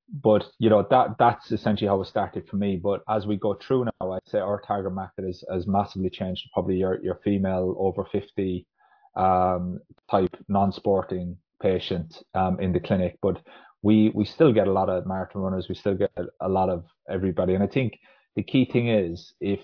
but 0.10 0.46
you 0.60 0.70
know 0.70 0.86
that 0.90 1.16
that's 1.20 1.52
essentially 1.52 1.88
how 1.88 2.02
it 2.02 2.08
started 2.08 2.48
for 2.48 2.56
me. 2.56 2.78
But 2.78 3.02
as 3.10 3.26
we 3.28 3.38
go 3.38 3.56
through 3.56 3.86
now, 3.86 4.12
I'd 4.12 4.28
say 4.28 4.40
our 4.40 4.62
target 4.62 4.94
market 4.94 5.26
has, 5.26 5.44
has 5.52 5.68
massively 5.68 6.10
changed. 6.10 6.50
Probably 6.54 6.76
your 6.78 7.02
your 7.04 7.20
female 7.24 7.76
over 7.78 8.06
fifty 8.06 8.66
um, 9.16 9.80
type 10.10 10.36
non-sporting 10.48 11.38
patient 11.62 12.24
um, 12.36 12.60
in 12.60 12.72
the 12.72 12.80
clinic, 12.80 13.18
but 13.22 13.42
we 13.82 14.12
we 14.16 14.26
still 14.26 14.54
get 14.54 14.68
a 14.68 14.72
lot 14.72 14.90
of 14.90 15.06
marathon 15.06 15.42
runners. 15.42 15.68
We 15.68 15.76
still 15.76 15.96
get 15.96 16.12
a 16.42 16.50
lot 16.50 16.70
of 16.70 16.86
everybody, 17.10 17.54
and 17.54 17.64
I 17.64 17.68
think 17.68 18.00
the 18.36 18.44
key 18.44 18.66
thing 18.66 18.90
is 18.90 19.34
if 19.42 19.60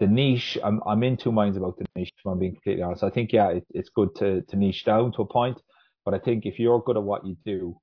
the 0.00 0.06
niche. 0.06 0.58
I'm 0.62 0.80
I'm 0.86 1.02
in 1.02 1.16
two 1.16 1.32
minds 1.32 1.56
about 1.56 1.78
the 1.78 1.86
niche. 1.94 2.12
If 2.18 2.26
I'm 2.26 2.38
being 2.38 2.54
completely 2.54 2.82
honest, 2.82 3.04
I 3.04 3.10
think 3.10 3.32
yeah, 3.32 3.48
it, 3.50 3.66
it's 3.70 3.90
good 3.90 4.14
to 4.16 4.42
to 4.42 4.56
niche 4.56 4.84
down 4.84 5.12
to 5.12 5.22
a 5.22 5.26
point, 5.26 5.60
but 6.04 6.14
I 6.14 6.18
think 6.18 6.46
if 6.46 6.58
you're 6.58 6.82
good 6.82 6.96
at 6.96 7.02
what 7.02 7.24
you 7.26 7.36
do 7.44 7.76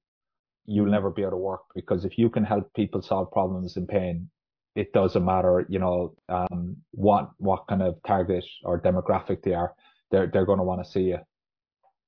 you'll 0.65 0.91
never 0.91 1.09
be 1.09 1.21
able 1.21 1.31
to 1.31 1.37
work 1.37 1.61
because 1.73 2.05
if 2.05 2.17
you 2.17 2.29
can 2.29 2.43
help 2.43 2.73
people 2.73 3.01
solve 3.01 3.31
problems 3.31 3.77
in 3.77 3.87
pain, 3.87 4.29
it 4.75 4.91
doesn't 4.93 5.23
matter, 5.23 5.65
you 5.69 5.79
know, 5.79 6.15
um, 6.27 6.75
what 6.91 7.29
what 7.37 7.65
kind 7.67 7.81
of 7.81 7.95
target 8.05 8.43
or 8.63 8.79
demographic 8.81 9.41
they 9.43 9.53
are, 9.53 9.73
they're 10.11 10.27
they're 10.27 10.45
going 10.45 10.59
to 10.59 10.63
want 10.65 10.83
to 10.83 10.91
see 10.91 11.03
you. 11.03 11.19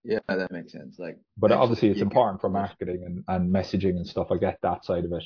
Yeah, 0.04 0.20
that 0.28 0.52
makes 0.52 0.72
sense. 0.72 0.98
Like, 1.00 1.18
but 1.38 1.52
obviously 1.52 1.90
it's 1.90 2.02
important 2.02 2.40
for 2.40 2.50
marketing 2.50 3.04
and, 3.06 3.24
and 3.28 3.54
messaging 3.54 3.98
and 3.98 4.08
stuff. 4.08 4.28
I 4.32 4.38
get 4.38 4.58
that 4.62 4.86
side 4.86 5.06
of 5.06 5.12
it, 5.12 5.24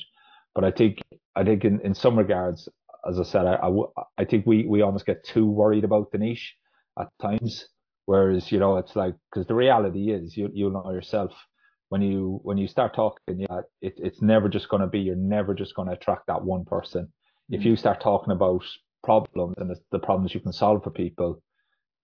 But 0.54 0.64
I 0.64 0.70
think 0.70 0.98
I 1.36 1.44
think 1.44 1.64
in, 1.64 1.80
in 1.80 1.94
some 1.94 2.18
regards, 2.18 2.68
as 3.08 3.18
I 3.18 3.24
said, 3.24 3.46
I, 3.46 3.54
I, 3.54 3.70
I 4.18 4.24
think 4.24 4.46
we, 4.46 4.66
we 4.66 4.82
almost 4.82 5.06
get 5.06 5.24
too 5.24 5.46
worried 5.46 5.84
about 5.84 6.12
the 6.12 6.18
niche 6.18 6.56
at 6.98 7.08
times. 7.20 7.66
Whereas, 8.06 8.50
you 8.50 8.58
know, 8.58 8.78
it's 8.78 8.96
like, 8.96 9.14
because 9.30 9.46
the 9.46 9.54
reality 9.54 10.10
is, 10.10 10.36
you, 10.36 10.50
you 10.52 10.70
know 10.70 10.90
yourself, 10.90 11.32
when 11.92 12.00
you, 12.00 12.40
when 12.42 12.56
you 12.56 12.66
start 12.66 12.94
talking, 12.94 13.38
yeah, 13.38 13.60
it, 13.82 13.92
it's 13.98 14.22
never 14.22 14.48
just 14.48 14.70
going 14.70 14.80
to 14.80 14.86
be, 14.86 15.00
you're 15.00 15.14
never 15.14 15.52
just 15.52 15.74
going 15.74 15.88
to 15.88 15.92
attract 15.92 16.26
that 16.26 16.42
one 16.42 16.64
person. 16.64 17.02
Mm-hmm. 17.02 17.54
If 17.54 17.66
you 17.66 17.76
start 17.76 18.00
talking 18.00 18.32
about 18.32 18.64
problems 19.04 19.56
and 19.58 19.68
the, 19.68 19.76
the 19.90 19.98
problems 19.98 20.32
you 20.32 20.40
can 20.40 20.54
solve 20.54 20.82
for 20.82 20.90
people, 20.90 21.42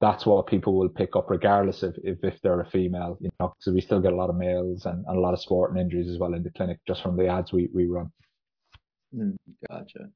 that's 0.02 0.26
what 0.26 0.46
people 0.46 0.76
will 0.76 0.90
pick 0.90 1.16
up 1.16 1.30
regardless 1.30 1.82
of 1.82 1.96
if, 2.04 2.22
if 2.22 2.38
they're 2.42 2.60
a 2.60 2.68
female, 2.68 3.16
you 3.18 3.30
know, 3.40 3.54
because 3.58 3.72
we 3.72 3.80
still 3.80 3.98
get 3.98 4.12
a 4.12 4.16
lot 4.16 4.28
of 4.28 4.36
males 4.36 4.84
and, 4.84 5.06
and, 5.06 5.16
a 5.16 5.20
lot 5.20 5.32
of 5.32 5.40
sporting 5.40 5.80
injuries 5.80 6.10
as 6.10 6.18
well 6.18 6.34
in 6.34 6.42
the 6.42 6.50
clinic 6.50 6.78
just 6.86 7.02
from 7.02 7.16
the 7.16 7.26
ads 7.26 7.50
we, 7.50 7.70
we 7.72 7.86
run. 7.86 8.12
Mm, 9.16 9.36
gotcha. 9.70 10.10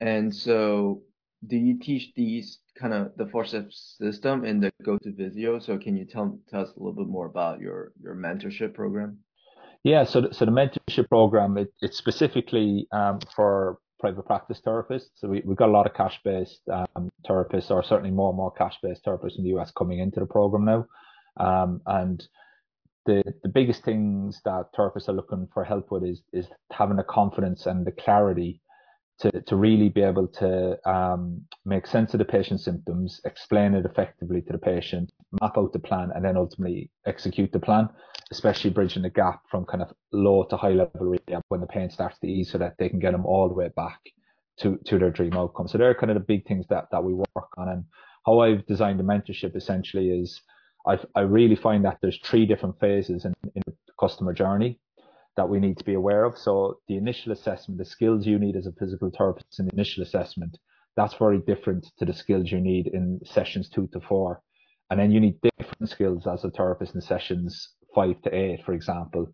And 0.00 0.34
so 0.34 1.02
do 1.46 1.56
you 1.56 1.78
teach 1.78 2.12
these 2.14 2.58
kind 2.78 2.94
of 2.94 3.12
the 3.16 3.26
forceps 3.26 3.96
system 3.98 4.44
in 4.44 4.60
the 4.60 4.72
go 4.84 4.98
to 4.98 5.12
Physio? 5.12 5.58
So 5.58 5.78
can 5.78 5.96
you 5.96 6.04
tell, 6.04 6.38
tell 6.48 6.62
us 6.62 6.70
a 6.76 6.78
little 6.78 6.94
bit 6.94 7.08
more 7.08 7.26
about 7.26 7.60
your, 7.60 7.92
your 8.02 8.14
mentorship 8.14 8.74
program? 8.74 9.18
Yeah, 9.84 10.04
so 10.04 10.28
so 10.30 10.44
the 10.44 10.52
mentorship 10.52 11.08
program 11.08 11.58
it, 11.58 11.72
it's 11.80 11.98
specifically 11.98 12.86
um, 12.92 13.18
for 13.34 13.78
private 13.98 14.24
practice 14.26 14.60
therapists. 14.64 15.10
So 15.16 15.28
we, 15.28 15.42
we've 15.44 15.56
got 15.56 15.68
a 15.68 15.72
lot 15.72 15.86
of 15.86 15.94
cash 15.94 16.20
based 16.24 16.60
um, 16.70 17.10
therapists, 17.28 17.70
or 17.70 17.82
certainly 17.82 18.12
more 18.12 18.30
and 18.30 18.36
more 18.36 18.52
cash 18.52 18.76
based 18.80 19.04
therapists 19.04 19.38
in 19.38 19.44
the 19.44 19.58
US 19.58 19.72
coming 19.72 19.98
into 19.98 20.20
the 20.20 20.26
program 20.26 20.64
now. 20.64 20.86
Um, 21.36 21.80
and 21.86 22.22
the 23.06 23.24
the 23.42 23.48
biggest 23.48 23.84
things 23.84 24.40
that 24.44 24.66
therapists 24.78 25.08
are 25.08 25.14
looking 25.14 25.48
for 25.52 25.64
help 25.64 25.90
with 25.90 26.04
is 26.04 26.22
is 26.32 26.46
having 26.70 26.96
the 26.96 27.02
confidence 27.02 27.66
and 27.66 27.84
the 27.84 27.92
clarity 27.92 28.60
to 29.22 29.40
to 29.42 29.56
really 29.56 29.88
be 29.88 30.02
able 30.02 30.26
to 30.26 30.76
um, 30.88 31.42
make 31.64 31.86
sense 31.86 32.12
of 32.12 32.18
the 32.18 32.24
patient's 32.24 32.64
symptoms, 32.64 33.20
explain 33.24 33.74
it 33.74 33.86
effectively 33.86 34.42
to 34.42 34.52
the 34.52 34.58
patient, 34.58 35.12
map 35.40 35.56
out 35.56 35.72
the 35.72 35.78
plan, 35.78 36.10
and 36.14 36.24
then 36.24 36.36
ultimately 36.36 36.90
execute 37.06 37.50
the 37.52 37.60
plan. 37.60 37.88
Especially 38.30 38.70
bridging 38.70 39.02
the 39.02 39.10
gap 39.10 39.42
from 39.50 39.64
kind 39.66 39.82
of 39.82 39.92
low 40.12 40.44
to 40.44 40.56
high 40.56 40.72
level 40.72 41.06
rehab 41.06 41.42
when 41.48 41.60
the 41.60 41.66
pain 41.66 41.90
starts 41.90 42.18
to 42.18 42.26
ease, 42.26 42.50
so 42.50 42.58
that 42.58 42.74
they 42.78 42.88
can 42.88 42.98
get 42.98 43.12
them 43.12 43.26
all 43.26 43.48
the 43.48 43.54
way 43.54 43.70
back 43.76 44.00
to 44.60 44.78
to 44.86 44.98
their 44.98 45.10
dream 45.10 45.34
outcome. 45.34 45.68
So 45.68 45.78
they're 45.78 45.94
kind 45.94 46.10
of 46.10 46.16
the 46.16 46.24
big 46.34 46.46
things 46.46 46.66
that 46.68 46.88
that 46.90 47.04
we 47.04 47.14
work 47.14 47.52
on, 47.56 47.68
and 47.68 47.84
how 48.26 48.40
I've 48.40 48.66
designed 48.66 48.98
the 48.98 49.04
mentorship 49.04 49.54
essentially 49.54 50.10
is 50.10 50.40
I 50.86 50.98
I 51.14 51.20
really 51.20 51.56
find 51.56 51.84
that 51.84 51.98
there's 52.02 52.18
three 52.24 52.46
different 52.46 52.80
phases 52.80 53.24
in, 53.24 53.34
in 53.54 53.62
the 53.66 53.74
customer 54.00 54.32
journey 54.32 54.80
that 55.36 55.48
we 55.48 55.58
need 55.58 55.78
to 55.78 55.84
be 55.84 55.94
aware 55.94 56.24
of. 56.24 56.36
So 56.36 56.78
the 56.88 56.96
initial 56.96 57.32
assessment, 57.32 57.78
the 57.78 57.84
skills 57.84 58.26
you 58.26 58.38
need 58.38 58.56
as 58.56 58.66
a 58.66 58.72
physical 58.72 59.10
therapist 59.16 59.58
in 59.58 59.66
the 59.66 59.72
initial 59.72 60.02
assessment, 60.02 60.58
that's 60.96 61.14
very 61.14 61.38
different 61.38 61.86
to 61.98 62.04
the 62.04 62.12
skills 62.12 62.52
you 62.52 62.60
need 62.60 62.86
in 62.88 63.20
sessions 63.24 63.68
two 63.68 63.88
to 63.92 64.00
four. 64.00 64.42
And 64.90 65.00
then 65.00 65.10
you 65.10 65.20
need 65.20 65.40
different 65.58 65.88
skills 65.88 66.26
as 66.26 66.44
a 66.44 66.50
therapist 66.50 66.94
in 66.94 67.00
sessions 67.00 67.70
five 67.94 68.20
to 68.22 68.34
eight, 68.34 68.62
for 68.64 68.74
example, 68.74 69.32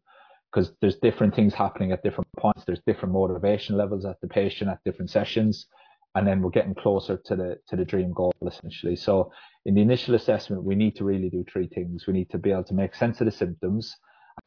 because 0.52 0.72
there's 0.80 0.96
different 0.96 1.34
things 1.34 1.52
happening 1.52 1.90
at 1.90 2.04
different 2.04 2.28
points. 2.38 2.62
There's 2.64 2.82
different 2.86 3.12
motivation 3.12 3.76
levels 3.76 4.04
at 4.04 4.20
the 4.20 4.28
patient 4.28 4.70
at 4.70 4.78
different 4.84 5.10
sessions. 5.10 5.66
And 6.14 6.26
then 6.26 6.42
we're 6.42 6.50
getting 6.50 6.74
closer 6.74 7.20
to 7.26 7.36
the, 7.36 7.58
to 7.68 7.76
the 7.76 7.84
dream 7.84 8.12
goal 8.12 8.32
essentially. 8.46 8.96
So 8.96 9.32
in 9.66 9.74
the 9.74 9.82
initial 9.82 10.14
assessment, 10.14 10.62
we 10.62 10.74
need 10.74 10.96
to 10.96 11.04
really 11.04 11.28
do 11.28 11.44
three 11.52 11.66
things. 11.66 12.06
We 12.06 12.14
need 12.14 12.30
to 12.30 12.38
be 12.38 12.52
able 12.52 12.64
to 12.64 12.74
make 12.74 12.94
sense 12.94 13.20
of 13.20 13.26
the 13.26 13.32
symptoms 13.32 13.96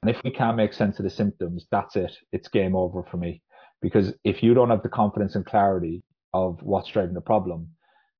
and 0.01 0.09
if 0.09 0.23
we 0.23 0.31
can't 0.31 0.57
make 0.57 0.73
sense 0.73 0.99
of 0.99 1.03
the 1.03 1.09
symptoms, 1.09 1.67
that's 1.71 1.95
it. 1.95 2.11
It's 2.31 2.47
game 2.47 2.75
over 2.75 3.03
for 3.03 3.17
me. 3.17 3.41
Because 3.81 4.13
if 4.23 4.43
you 4.43 4.53
don't 4.53 4.69
have 4.69 4.83
the 4.83 4.89
confidence 4.89 5.35
and 5.35 5.45
clarity 5.45 6.03
of 6.33 6.59
what's 6.61 6.89
driving 6.89 7.13
the 7.13 7.21
problem, 7.21 7.69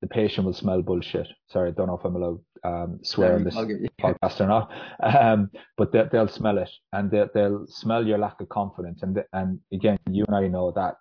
the 0.02 0.08
patient 0.08 0.46
will 0.46 0.54
smell 0.54 0.82
bullshit. 0.82 1.28
Sorry, 1.50 1.70
I 1.70 1.72
don't 1.72 1.88
know 1.88 1.98
if 1.98 2.06
I'm 2.06 2.16
allowed 2.16 2.40
um, 2.64 3.00
swear 3.04 3.36
on 3.36 3.44
this 3.44 3.56
podcast 3.56 4.40
or 4.40 4.48
not, 4.48 4.72
um, 5.02 5.50
but 5.78 5.92
they, 5.92 6.08
will 6.12 6.28
smell 6.28 6.58
it 6.58 6.70
and 6.94 7.10
they, 7.10 7.28
will 7.36 7.66
smell 7.68 8.06
your 8.06 8.18
lack 8.18 8.40
of 8.42 8.50
confidence. 8.50 9.02
And 9.04 9.24
and 9.34 9.60
again, 9.72 9.98
you 10.10 10.26
and 10.26 10.36
I 10.36 10.48
know 10.48 10.72
that 10.76 10.96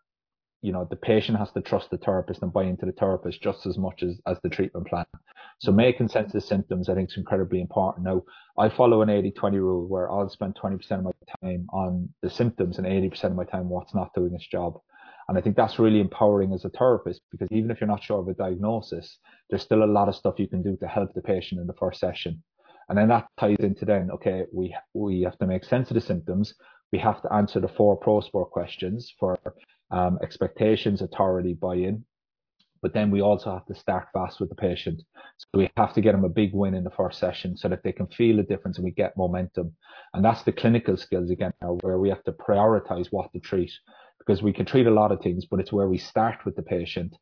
you 0.63 0.73
know, 0.73 0.87
the 0.89 0.97
patient 0.97 1.39
has 1.39 1.51
to 1.53 1.61
trust 1.61 1.91
the 1.91 1.99
therapist 1.99 2.43
and 2.43 2.53
buy 2.53 2.65
into 2.65 2.87
the 2.87 2.93
therapist 2.93 3.43
just 3.43 3.67
as 3.67 3.79
much 3.79 4.03
as, 4.03 4.21
as 4.27 4.39
the 4.43 4.51
treatment 4.51 4.87
plan. 4.87 5.07
So 5.61 5.71
making 5.73 6.09
sense 6.09 6.35
of 6.35 6.43
symptoms, 6.43 6.89
I 6.89 6.95
think 6.95 7.11
is 7.11 7.19
incredibly 7.19 7.61
important. 7.61 8.07
Now, 8.07 8.23
I 8.59 8.71
follow 8.71 9.03
an 9.03 9.09
80-20 9.09 9.53
rule 9.55 9.87
where 9.87 10.11
I'll 10.11 10.29
spend 10.31 10.57
20% 10.57 10.91
of 10.91 11.05
my 11.05 11.11
time 11.43 11.67
on 11.71 12.09
the 12.23 12.31
symptoms 12.31 12.79
and 12.79 12.87
80% 12.87 13.25
of 13.25 13.35
my 13.35 13.45
time 13.45 13.69
what's 13.69 13.95
not 13.95 14.15
doing 14.15 14.35
its 14.35 14.47
job. 14.47 14.81
And 15.29 15.37
I 15.37 15.43
think 15.43 15.57
that's 15.57 15.79
really 15.79 16.01
empowering 16.01 16.55
as 16.55 16.65
a 16.65 16.71
therapist 16.71 17.21
because 17.31 17.47
even 17.53 17.71
if 17.71 17.81
you're 17.81 17.89
not 17.89 18.03
sure 18.03 18.21
of 18.21 18.29
a 18.29 18.35
diagnosis, 18.35 19.19
there's 19.49 19.63
still 19.63 19.85
a 19.85 19.87
lot 19.87 20.09
of 20.09 20.17
stuff 20.17 20.39
you 20.39 20.49
can 20.49 20.63
do 20.63 20.77
to 20.79 20.89
help 20.89 21.13
the 21.15 21.23
patient 21.23 21.61
in 21.61 21.67
the 21.67 21.75
first 21.75 22.01
session. 22.01 22.43
And 22.89 22.99
then 22.99 23.09
that 23.09 23.29
ties 23.39 23.59
into 23.61 23.85
then, 23.85 24.11
okay, 24.11 24.45
we, 24.53 24.75
we 24.95 25.21
have 25.23 25.39
to 25.39 25.47
make 25.47 25.65
sense 25.65 25.91
of 25.91 25.95
the 25.95 26.01
symptoms. 26.01 26.55
We 26.91 26.99
have 26.99 27.23
to 27.23 27.33
answer 27.33 27.61
the 27.61 27.69
four 27.69 27.97
pro 27.97 28.21
sport 28.23 28.51
questions 28.51 29.15
for 29.21 29.39
um, 29.91 30.19
expectations, 30.23 31.03
authority, 31.03 31.53
buy-in. 31.55 32.05
But 32.83 32.95
then 32.95 33.11
we 33.11 33.21
also 33.21 33.53
have 33.53 33.67
to 33.67 33.75
start 33.75 34.09
fast 34.13 34.41
with 34.41 34.49
the 34.49 34.55
patient. 34.55 35.03
So 35.37 35.47
we 35.55 35.71
have 35.77 35.93
to 35.95 36.01
get 36.01 36.13
them 36.13 36.25
a 36.25 36.29
big 36.29 36.55
win 36.55 36.75
in 36.75 36.85
the 36.85 36.91
first 36.91 37.19
session 37.19 37.57
so 37.57 37.69
that 37.69 37.83
they 37.83 37.93
can 37.93 38.07
feel 38.07 38.37
the 38.37 38.43
difference 38.43 38.79
and 38.79 38.85
we 38.85 38.91
get 38.91 39.17
momentum. 39.17 39.75
And 40.15 40.25
that's 40.25 40.43
the 40.43 40.53
clinical 40.53 40.97
skills 40.97 41.31
again, 41.31 41.53
where 41.83 41.99
we 41.99 42.09
have 42.09 42.25
to 42.25 42.33
prioritize 42.33 43.09
what 43.11 43.33
to 43.33 43.41
treat 43.41 43.73
because 44.19 44.43
we 44.43 44.53
can 44.53 44.67
treat 44.67 44.87
a 44.87 44.91
lot 44.91 45.13
of 45.13 45.21
things, 45.21 45.47
but 45.47 45.61
it's 45.61 45.73
where 45.73 45.89
we 45.89 45.99
start 45.99 46.45
with 46.45 46.57
the 46.57 46.63
patient 46.63 47.17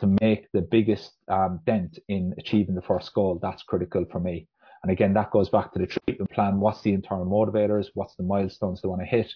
to 0.00 0.16
make 0.20 0.50
the 0.52 0.62
biggest 0.62 1.12
um, 1.28 1.60
dent 1.66 1.98
in 2.08 2.34
achieving 2.38 2.74
the 2.74 2.82
first 2.82 3.12
goal. 3.14 3.38
That's 3.40 3.62
critical 3.62 4.04
for 4.10 4.20
me. 4.20 4.48
And 4.82 4.90
again, 4.90 5.12
that 5.14 5.30
goes 5.30 5.48
back 5.48 5.72
to 5.72 5.78
the 5.78 5.86
treatment 5.86 6.30
plan. 6.30 6.58
What's 6.58 6.80
the 6.80 6.92
internal 6.92 7.26
motivators? 7.26 7.88
What's 7.94 8.16
the 8.16 8.22
milestones 8.22 8.80
they 8.80 8.88
want 8.88 9.02
to 9.02 9.06
hit? 9.06 9.30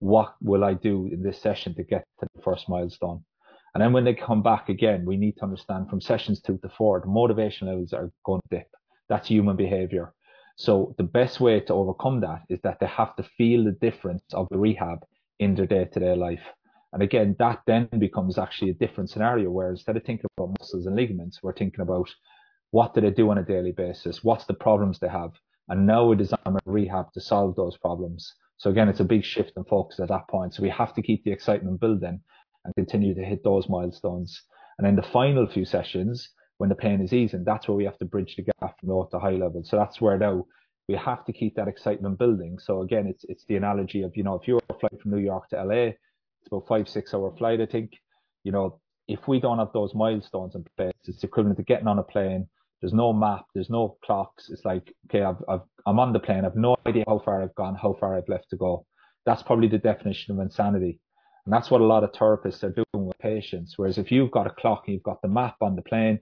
what 0.00 0.34
will 0.40 0.64
I 0.64 0.74
do 0.74 1.08
in 1.12 1.22
this 1.22 1.40
session 1.40 1.74
to 1.74 1.82
get 1.82 2.04
to 2.20 2.28
the 2.34 2.42
first 2.42 2.68
milestone? 2.68 3.24
And 3.78 3.84
then 3.84 3.92
when 3.92 4.02
they 4.02 4.14
come 4.14 4.42
back 4.42 4.68
again, 4.68 5.04
we 5.06 5.16
need 5.16 5.36
to 5.36 5.44
understand 5.44 5.88
from 5.88 6.00
sessions 6.00 6.40
two 6.40 6.58
to 6.62 6.68
four, 6.68 6.98
the 6.98 7.06
motivation 7.06 7.68
levels 7.68 7.92
are 7.92 8.10
going 8.24 8.40
to 8.40 8.56
dip. 8.56 8.66
That's 9.08 9.28
human 9.28 9.54
behavior. 9.54 10.14
So 10.56 10.96
the 10.98 11.04
best 11.04 11.38
way 11.38 11.60
to 11.60 11.74
overcome 11.74 12.20
that 12.22 12.42
is 12.48 12.58
that 12.64 12.80
they 12.80 12.88
have 12.88 13.14
to 13.14 13.22
feel 13.22 13.62
the 13.62 13.70
difference 13.80 14.24
of 14.32 14.48
the 14.50 14.58
rehab 14.58 15.04
in 15.38 15.54
their 15.54 15.66
day 15.66 15.84
to 15.84 16.00
day 16.00 16.16
life. 16.16 16.42
And 16.92 17.04
again, 17.04 17.36
that 17.38 17.60
then 17.68 17.88
becomes 18.00 18.36
actually 18.36 18.72
a 18.72 18.74
different 18.84 19.10
scenario 19.10 19.48
where 19.48 19.70
instead 19.70 19.96
of 19.96 20.02
thinking 20.02 20.26
about 20.36 20.56
muscles 20.58 20.86
and 20.86 20.96
ligaments, 20.96 21.40
we're 21.40 21.54
thinking 21.54 21.82
about 21.82 22.12
what 22.72 22.94
do 22.94 23.00
they 23.00 23.10
do 23.10 23.30
on 23.30 23.38
a 23.38 23.44
daily 23.44 23.70
basis? 23.70 24.24
What's 24.24 24.46
the 24.46 24.54
problems 24.54 24.98
they 24.98 25.06
have? 25.06 25.30
And 25.68 25.86
now 25.86 26.04
we 26.04 26.16
design 26.16 26.40
a 26.46 26.58
rehab 26.64 27.12
to 27.12 27.20
solve 27.20 27.54
those 27.54 27.76
problems. 27.76 28.34
So 28.56 28.70
again, 28.70 28.88
it's 28.88 28.98
a 28.98 29.04
big 29.04 29.22
shift 29.22 29.52
in 29.56 29.62
focus 29.62 30.00
at 30.00 30.08
that 30.08 30.26
point. 30.26 30.54
So 30.54 30.64
we 30.64 30.70
have 30.70 30.94
to 30.94 31.02
keep 31.02 31.22
the 31.22 31.30
excitement 31.30 31.78
building 31.78 32.22
and 32.68 32.86
continue 32.86 33.14
to 33.14 33.24
hit 33.24 33.42
those 33.42 33.68
milestones. 33.68 34.42
And 34.78 34.86
then 34.86 34.96
the 34.96 35.10
final 35.10 35.46
few 35.46 35.64
sessions, 35.64 36.28
when 36.58 36.68
the 36.68 36.74
pain 36.74 37.00
is 37.00 37.12
easing, 37.12 37.44
that's 37.44 37.66
where 37.66 37.76
we 37.76 37.84
have 37.84 37.98
to 37.98 38.04
bridge 38.04 38.36
the 38.36 38.42
gap 38.42 38.78
from 38.78 38.88
low 38.88 39.08
to 39.10 39.18
high 39.18 39.32
level. 39.32 39.62
So 39.64 39.76
that's 39.76 40.00
where 40.00 40.18
now 40.18 40.46
we 40.88 40.96
have 40.96 41.24
to 41.26 41.32
keep 41.32 41.56
that 41.56 41.68
excitement 41.68 42.18
building. 42.18 42.58
So 42.58 42.82
again, 42.82 43.06
it's 43.06 43.24
it's 43.28 43.44
the 43.46 43.56
analogy 43.56 44.02
of 44.02 44.16
you 44.16 44.22
know 44.22 44.34
if 44.34 44.46
you're 44.46 44.60
flying 44.80 45.00
from 45.00 45.10
New 45.10 45.18
York 45.18 45.48
to 45.50 45.62
LA, 45.62 45.92
it's 46.40 46.46
about 46.46 46.66
five 46.68 46.88
six 46.88 47.14
hour 47.14 47.34
flight, 47.36 47.60
I 47.60 47.66
think. 47.66 47.92
You 48.44 48.52
know, 48.52 48.80
if 49.08 49.26
we 49.26 49.40
don't 49.40 49.58
have 49.58 49.72
those 49.72 49.94
milestones 49.94 50.54
in 50.54 50.64
place, 50.76 50.92
it's 51.04 51.24
equivalent 51.24 51.58
to 51.58 51.64
getting 51.64 51.88
on 51.88 51.98
a 51.98 52.02
plane, 52.02 52.48
there's 52.80 52.92
no 52.92 53.12
map. 53.12 53.46
There's 53.54 53.70
no 53.70 53.96
clocks. 54.04 54.50
It's 54.50 54.64
like, 54.64 54.94
okay, 55.08 55.24
I've, 55.24 55.42
I've, 55.48 55.62
I'm 55.86 55.98
on 55.98 56.12
the 56.12 56.20
plane. 56.20 56.44
I've 56.44 56.56
no 56.56 56.76
idea 56.86 57.04
how 57.06 57.18
far 57.24 57.42
I've 57.42 57.54
gone, 57.54 57.74
how 57.74 57.96
far 57.98 58.16
I've 58.16 58.28
left 58.28 58.50
to 58.50 58.56
go. 58.56 58.86
That's 59.26 59.42
probably 59.42 59.68
the 59.68 59.78
definition 59.78 60.34
of 60.34 60.40
insanity. 60.40 61.00
And 61.48 61.54
that's 61.54 61.70
what 61.70 61.80
a 61.80 61.84
lot 61.84 62.04
of 62.04 62.12
therapists 62.12 62.62
are 62.62 62.68
doing 62.68 63.06
with 63.06 63.18
patients. 63.20 63.78
Whereas 63.78 63.96
if 63.96 64.12
you've 64.12 64.30
got 64.30 64.46
a 64.46 64.50
clock 64.50 64.82
and 64.86 64.92
you've 64.92 65.02
got 65.02 65.22
the 65.22 65.28
map 65.28 65.56
on 65.62 65.76
the 65.76 65.80
plane, 65.80 66.18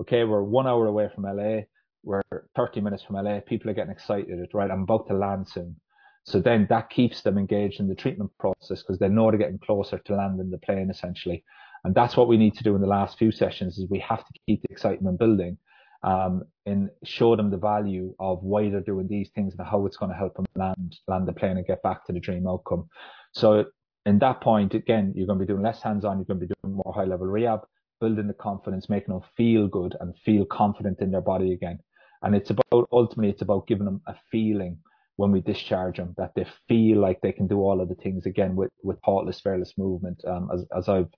okay, 0.00 0.22
we're 0.22 0.44
one 0.44 0.68
hour 0.68 0.86
away 0.86 1.08
from 1.12 1.24
LA. 1.24 1.62
We're 2.04 2.22
30 2.54 2.82
minutes 2.82 3.02
from 3.02 3.16
LA. 3.16 3.40
People 3.40 3.72
are 3.72 3.74
getting 3.74 3.90
excited, 3.90 4.38
right? 4.54 4.70
I'm 4.70 4.82
about 4.82 5.08
to 5.08 5.14
land 5.14 5.48
soon. 5.48 5.74
So 6.22 6.38
then 6.38 6.68
that 6.70 6.90
keeps 6.90 7.22
them 7.22 7.38
engaged 7.38 7.80
in 7.80 7.88
the 7.88 7.96
treatment 7.96 8.30
process 8.38 8.84
because 8.84 9.00
they 9.00 9.08
know 9.08 9.28
they're 9.32 9.38
getting 9.40 9.58
closer 9.58 9.98
to 9.98 10.14
landing 10.14 10.48
the 10.48 10.58
plane 10.58 10.90
essentially. 10.90 11.42
And 11.82 11.92
that's 11.92 12.16
what 12.16 12.28
we 12.28 12.36
need 12.36 12.54
to 12.54 12.62
do 12.62 12.76
in 12.76 12.80
the 12.80 12.86
last 12.86 13.18
few 13.18 13.32
sessions 13.32 13.78
is 13.78 13.90
we 13.90 13.98
have 13.98 14.24
to 14.24 14.32
keep 14.46 14.62
the 14.62 14.70
excitement 14.70 15.18
building 15.18 15.58
um, 16.04 16.44
and 16.66 16.88
show 17.02 17.34
them 17.34 17.50
the 17.50 17.56
value 17.56 18.14
of 18.20 18.44
why 18.44 18.70
they're 18.70 18.80
doing 18.80 19.08
these 19.08 19.30
things 19.34 19.56
and 19.58 19.66
how 19.66 19.86
it's 19.86 19.96
going 19.96 20.12
to 20.12 20.16
help 20.16 20.36
them 20.36 20.46
land 20.54 20.98
land 21.08 21.26
the 21.26 21.32
plane 21.32 21.56
and 21.56 21.66
get 21.66 21.82
back 21.82 22.06
to 22.06 22.12
the 22.12 22.20
dream 22.20 22.46
outcome. 22.46 22.88
So 23.32 23.64
in 24.08 24.18
that 24.20 24.40
point, 24.40 24.74
again, 24.74 25.12
you're 25.14 25.26
going 25.26 25.38
to 25.38 25.44
be 25.44 25.52
doing 25.52 25.62
less 25.62 25.82
hands-on. 25.82 26.18
You're 26.18 26.24
going 26.24 26.40
to 26.40 26.46
be 26.46 26.54
doing 26.62 26.74
more 26.74 26.94
high-level 26.94 27.26
rehab, 27.26 27.60
building 28.00 28.26
the 28.26 28.34
confidence, 28.34 28.88
making 28.88 29.14
them 29.14 29.22
feel 29.36 29.68
good 29.68 29.96
and 30.00 30.14
feel 30.24 30.44
confident 30.44 31.00
in 31.00 31.10
their 31.10 31.20
body 31.20 31.52
again. 31.52 31.78
And 32.22 32.34
it's 32.34 32.50
about 32.50 32.88
ultimately, 32.92 33.30
it's 33.30 33.42
about 33.42 33.66
giving 33.66 33.84
them 33.84 34.00
a 34.06 34.14
feeling 34.30 34.78
when 35.16 35.32
we 35.32 35.40
discharge 35.40 35.96
them, 35.96 36.14
that 36.16 36.32
they 36.36 36.46
feel 36.68 37.00
like 37.00 37.20
they 37.20 37.32
can 37.32 37.48
do 37.48 37.58
all 37.58 37.80
of 37.80 37.88
the 37.88 37.96
things 37.96 38.24
again 38.24 38.54
with, 38.54 38.70
with 38.84 38.98
thoughtless, 39.04 39.40
fearless 39.40 39.74
movement. 39.76 40.22
Um, 40.24 40.48
as, 40.52 40.64
as 40.76 40.88
I've 40.88 41.08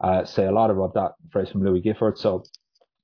uh, 0.00 0.24
say 0.24 0.46
a 0.46 0.52
lot 0.52 0.70
about 0.70 0.94
that 0.94 1.12
phrase 1.30 1.50
from 1.50 1.64
Louis 1.64 1.80
Gifford. 1.80 2.18
So, 2.18 2.44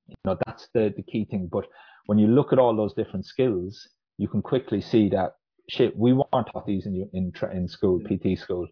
you 0.07 0.15
know, 0.23 0.37
that's 0.45 0.69
the, 0.73 0.93
the 0.95 1.03
key 1.03 1.25
thing. 1.25 1.49
But 1.51 1.65
when 2.05 2.17
you 2.17 2.27
look 2.27 2.53
at 2.53 2.59
all 2.59 2.75
those 2.75 2.93
different 2.93 3.25
skills, 3.25 3.89
you 4.17 4.27
can 4.27 4.41
quickly 4.41 4.81
see 4.81 5.09
that 5.09 5.33
shit, 5.69 5.97
we 5.97 6.13
weren't 6.13 6.29
taught 6.31 6.65
these 6.65 6.85
in, 6.85 7.09
in, 7.13 7.33
in 7.51 7.67
school, 7.67 7.99
PT 7.99 8.37
school. 8.39 8.67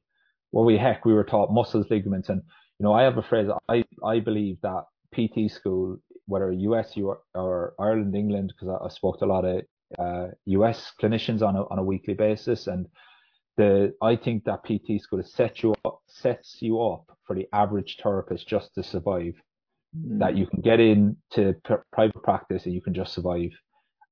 Well, 0.54 0.66
we 0.66 0.78
heck, 0.78 1.04
we 1.04 1.14
were 1.14 1.24
taught 1.24 1.52
muscles, 1.52 1.88
ligaments. 1.90 2.30
And, 2.30 2.42
you 2.80 2.84
know, 2.84 2.94
I 2.94 3.02
have 3.02 3.18
a 3.18 3.24
phrase, 3.24 3.50
I, 3.68 3.84
I 4.06 4.20
believe 4.20 4.58
that 4.62 4.86
PT 5.14 5.52
school, 5.52 5.98
whether 6.28 6.52
US 6.52 6.96
or, 6.96 7.22
or 7.34 7.74
Ireland, 7.80 8.16
England, 8.16 8.54
because 8.56 8.78
I, 8.80 8.86
I 8.86 8.90
spoke 8.90 9.18
to 9.20 9.26
a 9.26 9.34
lot 9.34 9.46
of 9.46 9.64
uh, 9.98 10.28
US 10.46 10.92
clinicians 11.02 11.42
on 11.42 11.56
a, 11.56 11.64
on 11.64 11.80
a 11.80 11.84
weekly 11.84 12.14
basis. 12.14 12.68
And 12.68 12.86
the, 13.58 13.96
I 14.00 14.16
think 14.16 14.44
that 14.44 14.64
PT 14.64 15.02
school 15.02 15.24
set 15.24 15.64
you 15.64 15.74
up, 15.86 16.02
sets 16.08 16.58
you 16.62 16.80
up 16.80 17.06
for 17.26 17.36
the 17.36 17.48
average 17.52 17.98
therapist 18.02 18.48
just 18.48 18.76
to 18.76 18.84
survive. 18.84 19.34
Mm. 19.98 20.20
That 20.20 20.38
you 20.38 20.46
can 20.46 20.62
get 20.62 20.80
into 20.80 21.56
pr- 21.66 21.86
private 21.92 22.22
practice 22.22 22.66
and 22.66 22.76
you 22.76 22.82
can 22.82 22.94
just 22.94 23.14
survive. 23.14 23.52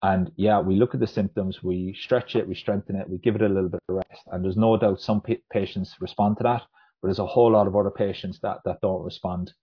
And 0.03 0.31
yeah, 0.36 0.60
we 0.60 0.75
look 0.75 0.96
at 0.96 1.00
the 1.00 1.08
symptoms, 1.08 1.62
we 1.62 1.96
stretch 2.00 2.36
it, 2.36 2.48
we 2.48 2.55
strengthen 2.55 2.96
it, 2.96 3.08
we 3.08 3.20
give 3.20 3.36
it 3.36 3.43
a 3.43 3.48
little 3.48 3.70
bit 3.70 3.81
of 3.88 3.96
rest. 3.96 4.24
And 4.31 4.43
there's 4.43 4.58
no 4.58 4.75
doubt 4.77 5.00
some 5.00 5.22
patients 5.51 5.96
respond 6.00 6.38
to 6.38 6.43
that, 6.43 6.63
but 7.01 7.08
there's 7.08 7.20
a 7.20 7.25
whole 7.25 7.51
lot 7.51 7.67
of 7.67 7.75
other 7.75 7.91
patients 7.91 8.39
that, 8.41 8.58
that 8.65 8.81
don't 8.81 9.03
respond. 9.03 9.53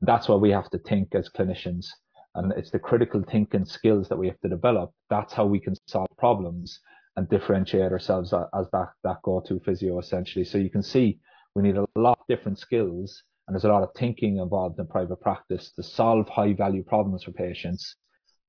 And 0.00 0.08
that's 0.08 0.26
why 0.26 0.36
we 0.36 0.50
have 0.50 0.70
to 0.70 0.78
think 0.78 1.14
as 1.14 1.28
clinicians. 1.28 1.86
And 2.34 2.52
it's 2.52 2.70
the 2.70 2.78
critical 2.78 3.22
thinking 3.30 3.66
skills 3.66 4.08
that 4.08 4.16
we 4.16 4.26
have 4.26 4.40
to 4.40 4.48
develop. 4.48 4.90
That's 5.10 5.34
how 5.34 5.44
we 5.44 5.60
can 5.60 5.74
solve 5.86 6.08
problems 6.18 6.80
and 7.16 7.28
differentiate 7.28 7.92
ourselves 7.92 8.32
as 8.32 8.66
that, 8.72 8.88
that 9.04 9.22
go-to 9.22 9.60
physio 9.60 9.98
essentially. 9.98 10.44
So 10.44 10.58
you 10.58 10.70
can 10.70 10.82
see 10.82 11.20
we 11.54 11.62
need 11.62 11.76
a 11.76 11.86
lot 11.94 12.18
of 12.18 12.26
different 12.26 12.58
skills 12.58 13.22
and 13.46 13.54
there's 13.54 13.64
a 13.64 13.68
lot 13.68 13.82
of 13.82 13.90
thinking 13.96 14.38
involved 14.38 14.78
in 14.80 14.86
private 14.86 15.20
practice 15.20 15.70
to 15.72 15.82
solve 15.82 16.28
high 16.28 16.54
value 16.54 16.82
problems 16.82 17.22
for 17.24 17.32
patients 17.32 17.96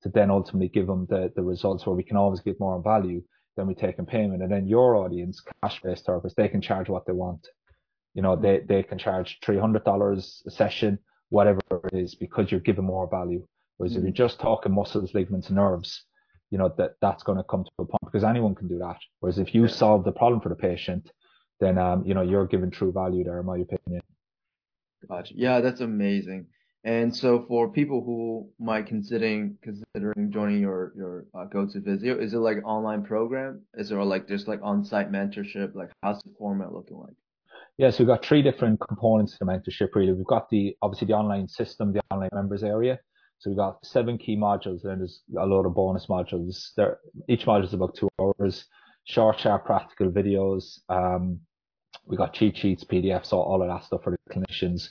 to 0.04 0.10
then 0.10 0.30
ultimately 0.30 0.70
give 0.70 0.88
them 0.88 1.08
the, 1.10 1.32
the 1.36 1.44
results 1.44 1.86
where 1.86 1.96
we 1.96 2.04
can 2.04 2.18
always 2.18 2.42
give 2.42 2.60
more 2.60 2.82
value 2.82 3.22
than 3.56 3.68
we 3.68 3.74
take 3.74 3.98
in 4.00 4.06
payment. 4.06 4.44
And 4.44 4.52
then 4.52 4.68
your 4.68 4.96
audience, 4.96 5.42
cash 5.62 5.82
based 5.82 6.06
therapists, 6.06 6.36
they 6.36 6.48
can 6.48 6.62
charge 6.62 6.90
what 6.90 7.06
they 7.06 7.14
want. 7.14 7.48
You 8.14 8.22
know, 8.22 8.36
they, 8.36 8.62
they 8.68 8.84
can 8.84 8.98
charge 8.98 9.40
$300 9.44 10.46
a 10.46 10.52
session, 10.52 11.00
whatever 11.30 11.60
it 11.92 11.98
is, 11.98 12.16
because 12.16 12.52
you're 12.52 12.60
giving 12.60 12.86
more 12.86 13.10
value. 13.10 13.46
Whereas 13.78 13.94
mm-hmm. 13.94 14.08
if 14.08 14.18
you're 14.18 14.28
just 14.28 14.40
talking 14.40 14.74
muscles, 14.74 15.14
ligaments, 15.14 15.50
nerves, 15.50 16.04
you 16.52 16.58
know, 16.58 16.74
that 16.78 16.92
that's 17.02 17.24
going 17.24 17.38
to 17.38 17.44
come 17.44 17.64
to 17.64 17.72
a 17.80 17.86
point 17.86 18.06
because 18.06 18.24
anyone 18.24 18.56
can 18.56 18.68
do 18.68 18.78
that. 18.80 18.98
Whereas 19.20 19.40
if 19.40 19.54
you 19.54 19.68
solve 19.68 20.06
the 20.06 20.12
problem 20.12 20.40
for 20.40 20.50
the 20.50 20.56
patient, 20.56 21.12
then, 21.60 21.78
um, 21.78 22.06
you 22.06 22.14
know, 22.14 22.22
you're 22.22 22.48
giving 22.48 22.72
true 22.72 22.92
value 22.92 23.24
there, 23.24 23.40
in 23.40 23.46
my 23.46 23.58
opinion. 23.58 24.02
Gotcha. 25.10 25.34
Yeah, 25.36 25.62
that's 25.62 25.82
amazing. 25.82 26.48
And 26.86 27.14
so 27.14 27.44
for 27.48 27.68
people 27.68 28.04
who 28.06 28.48
might 28.64 28.86
considering 28.86 29.58
considering 29.64 30.32
joining 30.32 30.62
your 30.62 30.94
your 30.96 31.26
uh, 31.34 31.46
go 31.46 31.66
to 31.66 31.82
physio, 31.82 32.16
is 32.20 32.34
it 32.36 32.38
like 32.38 32.58
online 32.64 33.04
program? 33.04 33.64
Is 33.74 33.90
there 33.90 34.04
like 34.04 34.28
just 34.28 34.48
like 34.48 34.60
on 34.62 34.86
site 34.86 35.12
mentorship? 35.12 35.74
Like 35.74 35.90
how's 36.04 36.22
the 36.22 36.30
format 36.38 36.72
looking 36.72 36.98
like? 36.98 37.16
Yeah, 37.78 37.90
so 37.90 38.04
we've 38.04 38.08
got 38.08 38.24
three 38.24 38.44
different 38.44 38.80
components 38.88 39.34
to 39.34 39.40
the 39.40 39.46
mentorship 39.46 39.96
really. 39.96 40.14
We've 40.14 40.28
got 40.28 40.48
the 40.52 40.78
obviously 40.84 41.08
the 41.08 41.14
online 41.14 41.48
system, 41.48 41.92
the 41.92 42.02
online 42.12 42.30
members 42.32 42.64
area. 42.64 43.00
So 43.40 43.50
we've 43.50 43.58
got 43.58 43.84
seven 43.84 44.20
key 44.20 44.38
modules 44.38 44.86
and 44.86 45.02
there's 45.02 45.24
a 45.40 45.46
lot 45.46 45.66
of 45.66 45.74
bonus 45.74 46.06
modules. 46.06 46.70
There 46.78 47.00
each 47.28 47.48
module 47.48 47.66
is 47.66 47.74
about 47.74 47.96
two 47.96 48.10
hours, 48.22 48.66
short, 49.06 49.40
sharp, 49.40 49.66
practical 49.66 50.12
videos. 50.12 50.82
Um, 50.88 51.40
we 52.06 52.16
got 52.16 52.34
cheat 52.34 52.56
sheets, 52.56 52.84
PDFs, 52.84 53.34
all, 53.34 53.42
all 53.42 53.64
of 53.64 53.70
that 53.70 53.86
stuff 53.86 54.04
for 54.04 54.12
the 54.12 54.18
clinicians. 54.32 54.90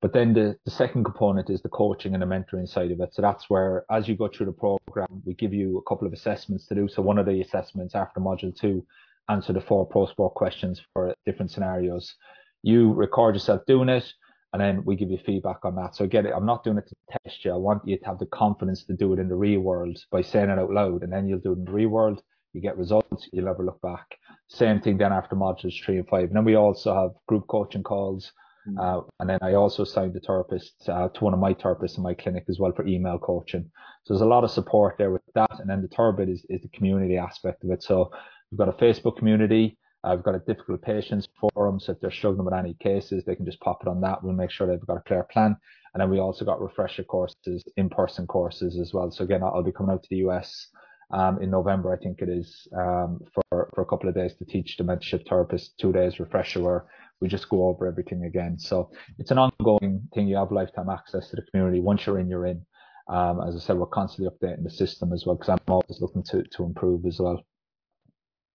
But 0.00 0.12
then 0.12 0.32
the, 0.32 0.56
the 0.64 0.70
second 0.70 1.04
component 1.04 1.50
is 1.50 1.60
the 1.60 1.68
coaching 1.68 2.14
and 2.14 2.22
the 2.22 2.26
mentoring 2.26 2.68
side 2.68 2.92
of 2.92 3.00
it. 3.00 3.14
So 3.14 3.20
that's 3.20 3.50
where, 3.50 3.84
as 3.90 4.06
you 4.06 4.16
go 4.16 4.28
through 4.28 4.46
the 4.46 4.52
program, 4.52 5.22
we 5.24 5.34
give 5.34 5.52
you 5.52 5.78
a 5.78 5.88
couple 5.88 6.06
of 6.06 6.12
assessments 6.12 6.66
to 6.66 6.74
do. 6.76 6.88
So 6.88 7.02
one 7.02 7.18
of 7.18 7.26
the 7.26 7.40
assessments 7.40 7.96
after 7.96 8.20
module 8.20 8.56
two, 8.56 8.86
answer 9.28 9.52
the 9.52 9.60
four 9.60 9.86
pro 9.86 10.06
sport 10.06 10.34
questions 10.34 10.80
for 10.92 11.12
different 11.26 11.50
scenarios. 11.50 12.14
You 12.62 12.92
record 12.92 13.34
yourself 13.34 13.62
doing 13.66 13.88
it, 13.88 14.04
and 14.52 14.62
then 14.62 14.84
we 14.84 14.96
give 14.96 15.10
you 15.10 15.18
feedback 15.18 15.64
on 15.64 15.74
that. 15.74 15.96
So 15.96 16.04
again, 16.04 16.26
I'm 16.34 16.46
not 16.46 16.64
doing 16.64 16.78
it 16.78 16.88
to 16.88 17.18
test 17.24 17.44
you. 17.44 17.52
I 17.52 17.56
want 17.56 17.86
you 17.86 17.98
to 17.98 18.04
have 18.06 18.18
the 18.18 18.26
confidence 18.26 18.84
to 18.84 18.94
do 18.94 19.12
it 19.12 19.18
in 19.18 19.28
the 19.28 19.34
real 19.34 19.60
world 19.60 19.98
by 20.10 20.22
saying 20.22 20.48
it 20.48 20.58
out 20.58 20.72
loud, 20.72 21.02
and 21.02 21.12
then 21.12 21.26
you'll 21.26 21.40
do 21.40 21.52
it 21.52 21.58
in 21.58 21.64
the 21.64 21.72
real 21.72 21.88
world. 21.88 22.22
You 22.52 22.60
get 22.60 22.78
results. 22.78 23.28
You'll 23.32 23.44
never 23.44 23.64
look 23.64 23.80
back. 23.82 24.06
Same 24.48 24.80
thing 24.80 24.96
then 24.96 25.12
after 25.12 25.36
modules 25.36 25.74
three 25.84 25.98
and 25.98 26.08
five. 26.08 26.28
And 26.28 26.36
then 26.36 26.44
we 26.44 26.54
also 26.54 26.94
have 26.94 27.10
group 27.26 27.46
coaching 27.48 27.82
calls. 27.82 28.32
Uh, 28.76 29.00
and 29.20 29.30
then 29.30 29.38
I 29.42 29.54
also 29.54 29.84
signed 29.84 30.16
a 30.16 30.20
therapist 30.20 30.88
uh, 30.88 31.08
to 31.08 31.24
one 31.24 31.34
of 31.34 31.40
my 31.40 31.54
therapists 31.54 31.96
in 31.96 32.02
my 32.02 32.14
clinic 32.14 32.44
as 32.48 32.58
well 32.58 32.72
for 32.72 32.86
email 32.86 33.18
coaching. 33.18 33.70
So 34.04 34.14
there's 34.14 34.22
a 34.22 34.26
lot 34.26 34.44
of 34.44 34.50
support 34.50 34.96
there 34.98 35.10
with 35.10 35.22
that. 35.34 35.60
And 35.60 35.70
then 35.70 35.82
the 35.82 35.88
third 35.88 36.16
bit 36.16 36.28
is, 36.28 36.44
is 36.48 36.62
the 36.62 36.68
community 36.68 37.16
aspect 37.16 37.64
of 37.64 37.70
it. 37.70 37.82
So 37.82 38.10
we've 38.50 38.58
got 38.58 38.68
a 38.68 38.72
Facebook 38.72 39.16
community. 39.16 39.78
Uh, 40.04 40.12
we've 40.14 40.24
got 40.24 40.34
a 40.34 40.40
difficult 40.40 40.82
patients 40.82 41.28
forum. 41.40 41.80
So 41.80 41.92
if 41.92 42.00
they're 42.00 42.10
struggling 42.10 42.44
with 42.44 42.54
any 42.54 42.74
cases, 42.74 43.24
they 43.24 43.34
can 43.34 43.44
just 43.44 43.60
pop 43.60 43.78
it 43.82 43.88
on 43.88 44.00
that. 44.02 44.22
We'll 44.22 44.34
make 44.34 44.50
sure 44.50 44.66
they've 44.66 44.86
got 44.86 44.98
a 44.98 45.02
clear 45.08 45.24
plan. 45.24 45.56
And 45.94 46.00
then 46.00 46.10
we 46.10 46.20
also 46.20 46.44
got 46.44 46.60
refresher 46.60 47.02
courses, 47.02 47.64
in-person 47.76 48.26
courses 48.26 48.78
as 48.78 48.92
well. 48.92 49.10
So 49.10 49.24
again, 49.24 49.42
I'll 49.42 49.62
be 49.62 49.72
coming 49.72 49.92
out 49.92 50.02
to 50.02 50.08
the 50.10 50.28
US 50.28 50.68
in 51.40 51.50
November, 51.50 51.92
I 51.92 52.02
think 52.02 52.20
it 52.20 52.28
is, 52.28 52.68
um, 52.76 53.20
for, 53.32 53.70
for 53.74 53.82
a 53.82 53.86
couple 53.86 54.08
of 54.08 54.14
days 54.14 54.34
to 54.36 54.44
teach 54.44 54.76
the 54.76 54.84
mentorship 54.84 55.28
therapist, 55.28 55.78
two 55.78 55.92
days 55.92 56.20
refresher 56.20 56.60
where 56.60 56.84
we 57.20 57.28
just 57.28 57.48
go 57.48 57.68
over 57.68 57.86
everything 57.86 58.24
again. 58.24 58.58
So 58.58 58.90
it's 59.18 59.30
an 59.30 59.38
ongoing 59.38 60.08
thing. 60.14 60.28
You 60.28 60.36
have 60.36 60.52
lifetime 60.52 60.90
access 60.90 61.30
to 61.30 61.36
the 61.36 61.42
community. 61.50 61.80
Once 61.80 62.06
you're 62.06 62.18
in, 62.18 62.28
you're 62.28 62.46
in. 62.46 62.62
Um, 63.08 63.40
as 63.46 63.56
I 63.56 63.58
said, 63.58 63.78
we're 63.78 63.86
constantly 63.86 64.30
updating 64.30 64.64
the 64.64 64.70
system 64.70 65.12
as 65.12 65.24
well 65.24 65.36
because 65.36 65.48
I'm 65.48 65.58
always 65.66 65.98
looking 66.00 66.22
to, 66.24 66.42
to 66.56 66.64
improve 66.64 67.06
as 67.06 67.18
well. 67.18 67.42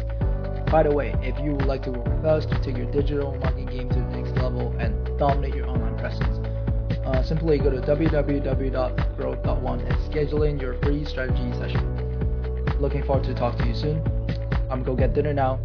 By 0.70 0.82
the 0.82 0.92
way, 0.92 1.14
if 1.20 1.38
you 1.44 1.52
would 1.52 1.66
like 1.66 1.82
to 1.82 1.90
work 1.90 2.06
with 2.06 2.24
us 2.24 2.46
to 2.46 2.58
take 2.60 2.76
your 2.76 2.90
digital 2.90 3.36
marketing 3.38 3.66
game 3.66 3.88
to 3.90 3.96
the 3.96 4.16
next 4.16 4.36
level 4.40 4.74
and 4.78 5.18
dominate 5.18 5.54
your 5.54 5.68
online 5.68 5.98
presence, 5.98 6.38
uh, 7.04 7.22
simply 7.22 7.58
go 7.58 7.70
to 7.70 7.80
www.growth.one 7.80 9.80
and 9.80 10.04
schedule 10.10 10.42
in 10.42 10.58
your 10.58 10.80
free 10.82 11.04
strategy 11.04 11.52
session. 11.52 12.72
Looking 12.80 13.04
forward 13.04 13.24
to 13.24 13.34
talk 13.34 13.58
to 13.58 13.66
you 13.66 13.74
soon. 13.74 14.15
I'm 14.68 14.82
gonna 14.82 14.84
go 14.84 14.96
get 14.96 15.14
dinner 15.14 15.32
now. 15.32 15.60